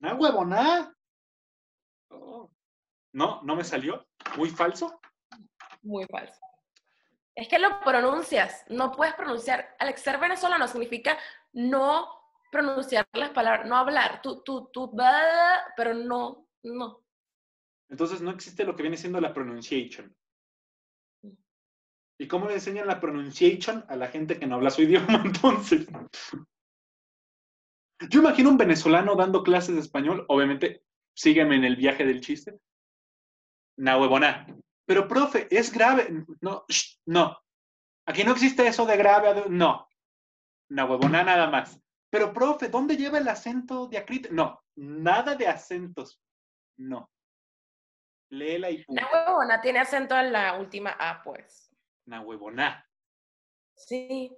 ¡Na 0.00 0.14
huevona! 0.14 0.94
Oh. 2.10 2.48
No, 3.12 3.42
no 3.42 3.56
me 3.56 3.64
salió. 3.64 4.06
Muy 4.36 4.50
falso. 4.50 5.00
Muy 5.82 6.04
falso. 6.06 6.40
Es 7.34 7.48
que 7.48 7.58
lo 7.58 7.80
pronuncias. 7.80 8.64
No 8.68 8.92
puedes 8.92 9.14
pronunciar. 9.14 9.76
Alex, 9.78 10.00
ser 10.00 10.18
venezolano 10.18 10.66
significa 10.66 11.18
no 11.52 12.08
pronunciar 12.50 13.06
las 13.12 13.30
palabras, 13.30 13.66
no 13.66 13.76
hablar. 13.76 14.20
Tú, 14.22 14.42
tú, 14.42 14.70
tú, 14.72 14.94
pero 15.76 15.94
no, 15.94 16.48
no. 16.62 17.04
Entonces 17.88 18.20
no 18.20 18.30
existe 18.30 18.64
lo 18.64 18.76
que 18.76 18.82
viene 18.82 18.96
siendo 18.96 19.20
la 19.20 19.32
pronunciation. 19.32 20.14
¿Y 22.20 22.26
cómo 22.26 22.48
le 22.48 22.54
enseñan 22.54 22.88
la 22.88 23.00
pronunciation 23.00 23.84
a 23.88 23.94
la 23.94 24.08
gente 24.08 24.38
que 24.38 24.46
no 24.46 24.56
habla 24.56 24.70
su 24.70 24.82
idioma 24.82 25.22
entonces? 25.24 25.86
Yo 28.10 28.20
imagino 28.20 28.50
un 28.50 28.58
venezolano 28.58 29.14
dando 29.16 29.42
clases 29.42 29.74
de 29.74 29.80
español, 29.80 30.24
obviamente, 30.28 30.82
sígueme 31.14 31.56
en 31.56 31.64
el 31.64 31.76
viaje 31.76 32.04
del 32.04 32.20
chiste. 32.20 32.58
Na 33.78 33.96
huevona. 33.96 34.46
Pero, 34.86 35.06
profe, 35.06 35.46
es 35.50 35.72
grave. 35.72 36.24
No, 36.40 36.64
no. 37.06 37.38
Aquí 38.06 38.24
no 38.24 38.32
existe 38.32 38.66
eso 38.66 38.84
de 38.86 38.96
grave. 38.96 39.44
No. 39.48 39.88
Na 40.70 40.84
huevona 40.84 41.22
nada 41.22 41.48
más. 41.48 41.80
Pero, 42.10 42.32
profe, 42.32 42.68
¿dónde 42.68 42.96
lleva 42.96 43.18
el 43.18 43.28
acento 43.28 43.86
diacrítico? 43.86 44.34
No, 44.34 44.60
nada 44.76 45.34
de 45.34 45.46
acentos. 45.46 46.20
No. 46.78 47.10
Léela 48.30 48.70
y 48.70 48.84
punto. 48.84 49.02
Huevona 49.12 49.60
tiene 49.60 49.78
acento 49.80 50.18
en 50.18 50.32
la 50.32 50.58
última 50.58 50.96
A, 50.98 51.22
pues. 51.22 51.70
Na 52.06 52.20
huevona. 52.20 52.84
Sí. 53.76 54.36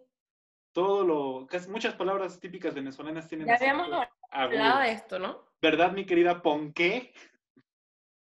Todo 0.73 1.05
lo, 1.05 1.47
casi 1.47 1.69
muchas 1.69 1.95
palabras 1.95 2.39
típicas 2.39 2.75
venezolanas 2.75 3.27
tienen 3.27 3.47
Ya 3.47 3.55
habíamos 3.55 3.89
hablado 4.31 4.81
de 4.81 4.93
esto, 4.93 5.19
¿no? 5.19 5.49
¿Verdad, 5.61 5.93
mi 5.93 6.05
querida 6.05 6.43
Ponqué? 6.43 7.13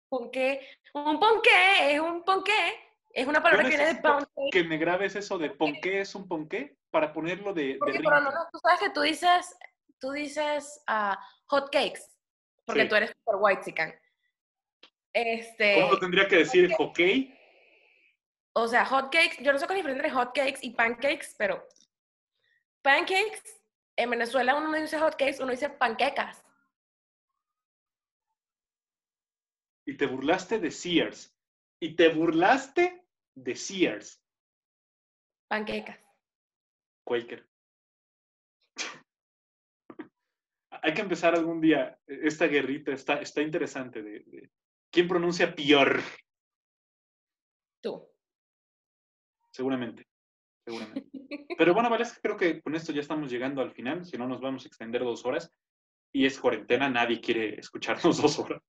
Ponqué. 0.08 0.66
Un 0.94 1.18
ponqué 1.18 1.94
es 1.94 2.00
un 2.00 2.22
ponqué. 2.24 2.80
Es 3.12 3.26
una 3.26 3.42
palabra 3.42 3.64
que 3.64 3.76
viene 3.76 3.94
de 3.94 4.00
ponqué. 4.00 4.50
Que 4.52 4.64
me 4.64 4.76
grabes 4.76 5.16
eso 5.16 5.38
de 5.38 5.50
Ponqué 5.50 6.00
es 6.00 6.14
un 6.14 6.28
Ponqué 6.28 6.76
para 6.90 7.12
ponerlo 7.12 7.52
de, 7.54 7.62
de 7.74 7.78
Porque, 7.78 7.98
pero 7.98 8.10
no, 8.10 8.16
ringtone. 8.16 8.36
no, 8.36 8.48
tú 8.52 8.58
sabes 8.58 8.80
que 8.80 8.90
tú 8.90 9.00
dices, 9.00 9.56
tú 9.98 10.10
dices 10.12 10.82
ah, 10.86 11.18
hot 11.46 11.70
cakes, 11.70 12.02
porque 12.66 12.82
Sí. 12.82 12.88
tú 12.88 12.94
eres 12.94 13.10
super 13.10 13.36
white 13.40 13.62
chican. 13.64 13.94
Este, 15.14 15.80
¿Cómo 15.80 15.92
lo 15.94 15.98
tendría 15.98 16.28
que 16.28 16.36
decir? 16.36 16.70
¿Hockey? 16.76 17.32
o 18.58 18.66
sea, 18.68 18.84
hot 18.86 19.12
cakes, 19.12 19.36
yo 19.42 19.52
no 19.52 19.58
sé 19.58 19.66
cuál 19.66 19.78
es 19.78 19.84
la 19.84 19.90
diferencia 19.90 20.08
entre 20.08 20.10
hot 20.10 20.34
cakes 20.34 20.60
y 20.62 20.70
pancakes, 20.70 21.34
pero 21.36 21.66
pancakes, 22.82 23.42
en 23.96 24.10
Venezuela 24.10 24.54
uno 24.54 24.68
no 24.68 24.76
dice 24.78 24.98
hot 24.98 25.16
cakes, 25.16 25.40
uno 25.40 25.50
dice 25.52 25.68
panquecas. 25.68 26.42
Y 29.86 29.96
te 29.96 30.06
burlaste 30.06 30.58
de 30.58 30.70
Sears. 30.70 31.34
Y 31.80 31.94
te 31.94 32.08
burlaste 32.08 33.06
de 33.36 33.54
Sears. 33.54 34.22
Panquecas. 35.48 35.98
Quaker. 37.04 37.46
Hay 40.82 40.94
que 40.94 41.00
empezar 41.02 41.34
algún 41.34 41.60
día 41.60 41.98
esta 42.06 42.46
guerrita. 42.46 42.92
Está, 42.92 43.20
está 43.20 43.42
interesante. 43.42 44.02
De, 44.02 44.20
de- 44.20 44.50
¿Quién 44.90 45.06
pronuncia 45.08 45.54
peor? 45.54 46.00
Tú. 47.82 48.08
Seguramente. 49.52 50.06
Seguramente. 50.66 51.08
Pero 51.58 51.74
bueno, 51.74 51.88
vale, 51.90 52.02
es 52.04 52.12
que 52.14 52.20
creo 52.20 52.36
que 52.36 52.60
con 52.60 52.74
esto 52.74 52.92
ya 52.92 53.00
estamos 53.00 53.30
llegando 53.30 53.62
al 53.62 53.70
final. 53.72 54.04
Si 54.04 54.16
no, 54.18 54.26
nos 54.26 54.40
vamos 54.40 54.64
a 54.64 54.68
extender 54.68 55.02
dos 55.02 55.24
horas. 55.24 55.52
Y 56.12 56.24
es 56.26 56.40
cuarentena, 56.40 56.88
nadie 56.88 57.20
quiere 57.20 57.58
escucharnos 57.60 58.16
dos 58.22 58.38
horas. 58.38 58.62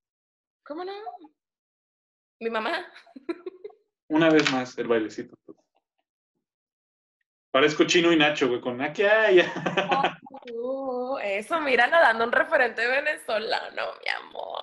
¿Cómo 0.68 0.84
no? 0.84 0.92
Mi 2.42 2.50
mamá. 2.50 2.86
Una 4.10 4.30
vez 4.30 4.52
más, 4.52 4.78
el 4.78 4.88
bailecito. 4.88 5.34
Parezco 7.52 7.86
chino 7.86 8.12
y 8.12 8.18
Nacho, 8.18 8.50
güey, 8.50 8.60
con 8.60 8.82
aquí, 8.82 9.04
ay, 9.04 9.42
Uh, 10.54 11.18
eso, 11.24 11.60
míralo 11.62 11.98
dando 11.98 12.26
un 12.26 12.32
referente 12.32 12.86
venezolano, 12.86 13.84
mi 14.04 14.10
amor. 14.10 14.62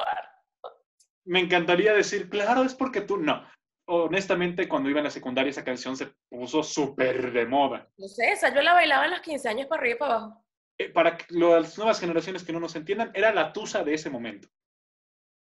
Me 1.24 1.40
encantaría 1.40 1.94
decir, 1.94 2.28
claro, 2.28 2.62
es 2.62 2.74
porque 2.74 3.00
tú 3.00 3.16
no. 3.16 3.48
Honestamente, 3.86 4.68
cuando 4.68 4.90
iba 4.90 5.00
en 5.00 5.04
la 5.04 5.10
secundaria, 5.10 5.50
esa 5.50 5.64
canción 5.64 5.96
se 5.96 6.12
puso 6.28 6.62
súper 6.62 7.32
de 7.32 7.46
moda. 7.46 7.88
No 7.96 8.08
sé, 8.08 8.32
esa 8.32 8.54
yo 8.54 8.60
la 8.60 8.74
bailaba 8.74 9.06
en 9.06 9.12
los 9.12 9.20
15 9.20 9.48
años 9.48 9.66
para 9.66 9.80
arriba 9.80 9.96
y 9.96 9.98
para 9.98 10.14
abajo. 10.14 10.44
Eh, 10.78 10.90
para 10.90 11.16
las 11.30 11.78
nuevas 11.78 12.00
generaciones 12.00 12.44
que 12.44 12.52
no 12.52 12.60
nos 12.60 12.76
entiendan, 12.76 13.10
era 13.14 13.32
la 13.32 13.52
tusa 13.52 13.82
de 13.82 13.94
ese 13.94 14.10
momento. 14.10 14.48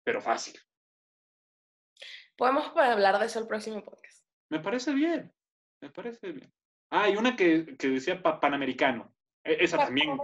Pero 0.04 0.20
fácil. 0.20 0.58
Podemos 2.36 2.72
hablar 2.76 3.18
de 3.18 3.26
eso 3.26 3.40
el 3.40 3.46
próximo 3.46 3.82
podcast. 3.84 4.24
Me 4.50 4.60
parece 4.60 4.92
bien. 4.92 5.32
Me 5.80 5.90
parece 5.90 6.32
bien. 6.32 6.52
Ah, 6.90 7.08
y 7.08 7.16
una 7.16 7.36
que, 7.36 7.76
que 7.76 7.88
decía 7.88 8.22
pa- 8.22 8.40
Panamericano. 8.40 9.12
Esa 9.44 9.78
también. 9.78 10.16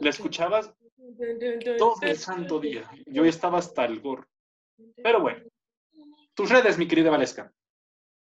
La 0.00 0.10
escuchabas 0.10 0.72
todo 1.78 1.94
el 2.02 2.16
santo 2.16 2.58
día. 2.60 2.88
Yo 3.06 3.24
estaba 3.24 3.58
hasta 3.58 3.84
el 3.84 4.00
gorro. 4.00 4.28
Pero 5.02 5.20
bueno. 5.20 5.44
Tus 6.34 6.50
redes, 6.50 6.78
mi 6.78 6.88
querida 6.88 7.10
Valesca. 7.10 7.52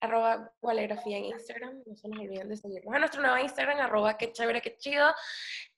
Arroba 0.01 0.53
Gualegrafía 0.61 1.17
en 1.17 1.25
Instagram. 1.25 1.81
No 1.85 1.95
se 1.95 2.07
nos 2.07 2.19
olviden 2.19 2.49
de 2.49 2.57
seguirnos 2.57 2.93
a 2.93 2.99
nuestro 2.99 3.21
nuevo 3.21 3.37
Instagram, 3.37 3.79
arroba 3.79 4.17
qué 4.17 4.31
chévere, 4.31 4.61
qué 4.61 4.77
chido. 4.77 5.07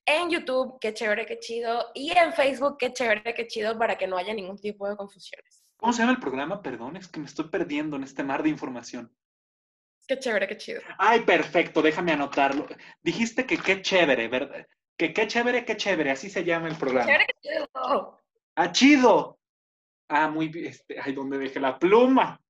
En 0.10 0.30
YouTube, 0.30 0.80
qué 0.80 0.94
chévere, 0.94 1.26
qué 1.26 1.38
chido. 1.38 1.92
Y 1.94 2.18
en 2.18 2.32
Facebook, 2.32 2.78
qué 2.78 2.94
chévere, 2.94 3.34
qué 3.34 3.46
chido, 3.46 3.78
para 3.78 3.98
que 3.98 4.08
no 4.08 4.18
haya 4.18 4.34
ningún 4.34 4.58
tipo 4.58 4.88
de 4.88 4.96
confusiones. 4.96 5.66
¿Cómo 5.76 5.92
se 5.92 6.00
llama 6.00 6.14
el 6.14 6.20
programa? 6.20 6.62
Perdón, 6.62 6.96
es 6.96 7.10
que 7.10 7.20
me 7.20 7.26
estoy 7.26 7.50
perdiendo 7.50 7.98
en 7.98 8.04
este 8.04 8.24
mar 8.24 8.42
de 8.42 8.48
información. 8.48 9.14
Qué 10.08 10.18
chévere, 10.18 10.48
qué 10.48 10.56
chido. 10.56 10.82
Ay, 10.98 11.20
perfecto, 11.22 11.82
déjame 11.82 12.14
anotarlo. 12.14 12.66
Dijiste 13.04 13.46
que 13.46 13.58
qué 13.58 13.82
chévere, 13.82 14.30
¿verdad? 14.30 14.66
Que 14.98 15.14
qué 15.14 15.28
chévere, 15.28 15.66
qué 15.66 15.76
chévere, 15.76 16.12
así 16.12 16.30
se 16.30 16.46
llama 16.46 16.70
el 16.70 16.78
programa. 16.78 17.06
Chévere, 17.06 17.26
qué 17.28 17.50
chido. 17.50 18.22
¡Ah, 18.56 18.72
chido! 18.72 19.40
Ah, 20.08 20.30
muy 20.30 20.48
bien. 20.48 20.68
Este, 20.68 20.98
ay, 21.02 21.12
¿dónde 21.12 21.38
dejé 21.38 21.60
la 21.60 21.78
pluma? 21.78 22.42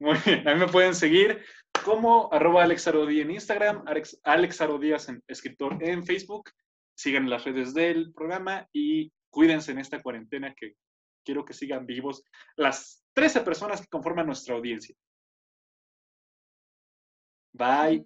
Muy 0.00 0.16
bien, 0.24 0.48
ahí 0.48 0.56
me 0.56 0.68
pueden 0.68 0.94
seguir 0.94 1.44
como 1.84 2.32
arroba 2.32 2.64
Alex 2.64 2.86
en 2.86 3.30
Instagram, 3.30 3.84
Alex, 3.86 4.18
Alex 4.24 4.60
Arodías 4.62 5.08
en 5.10 5.22
escritor 5.28 5.76
en 5.82 6.04
Facebook. 6.04 6.50
Sigan 6.96 7.28
las 7.28 7.44
redes 7.44 7.74
del 7.74 8.12
programa 8.12 8.68
y 8.72 9.12
cuídense 9.30 9.72
en 9.72 9.78
esta 9.78 10.02
cuarentena 10.02 10.54
que 10.54 10.74
quiero 11.24 11.44
que 11.44 11.54
sigan 11.54 11.86
vivos 11.86 12.22
las 12.56 13.02
13 13.14 13.40
personas 13.40 13.80
que 13.80 13.88
conforman 13.88 14.26
nuestra 14.26 14.54
audiencia. 14.54 14.94
Bye. 17.52 18.04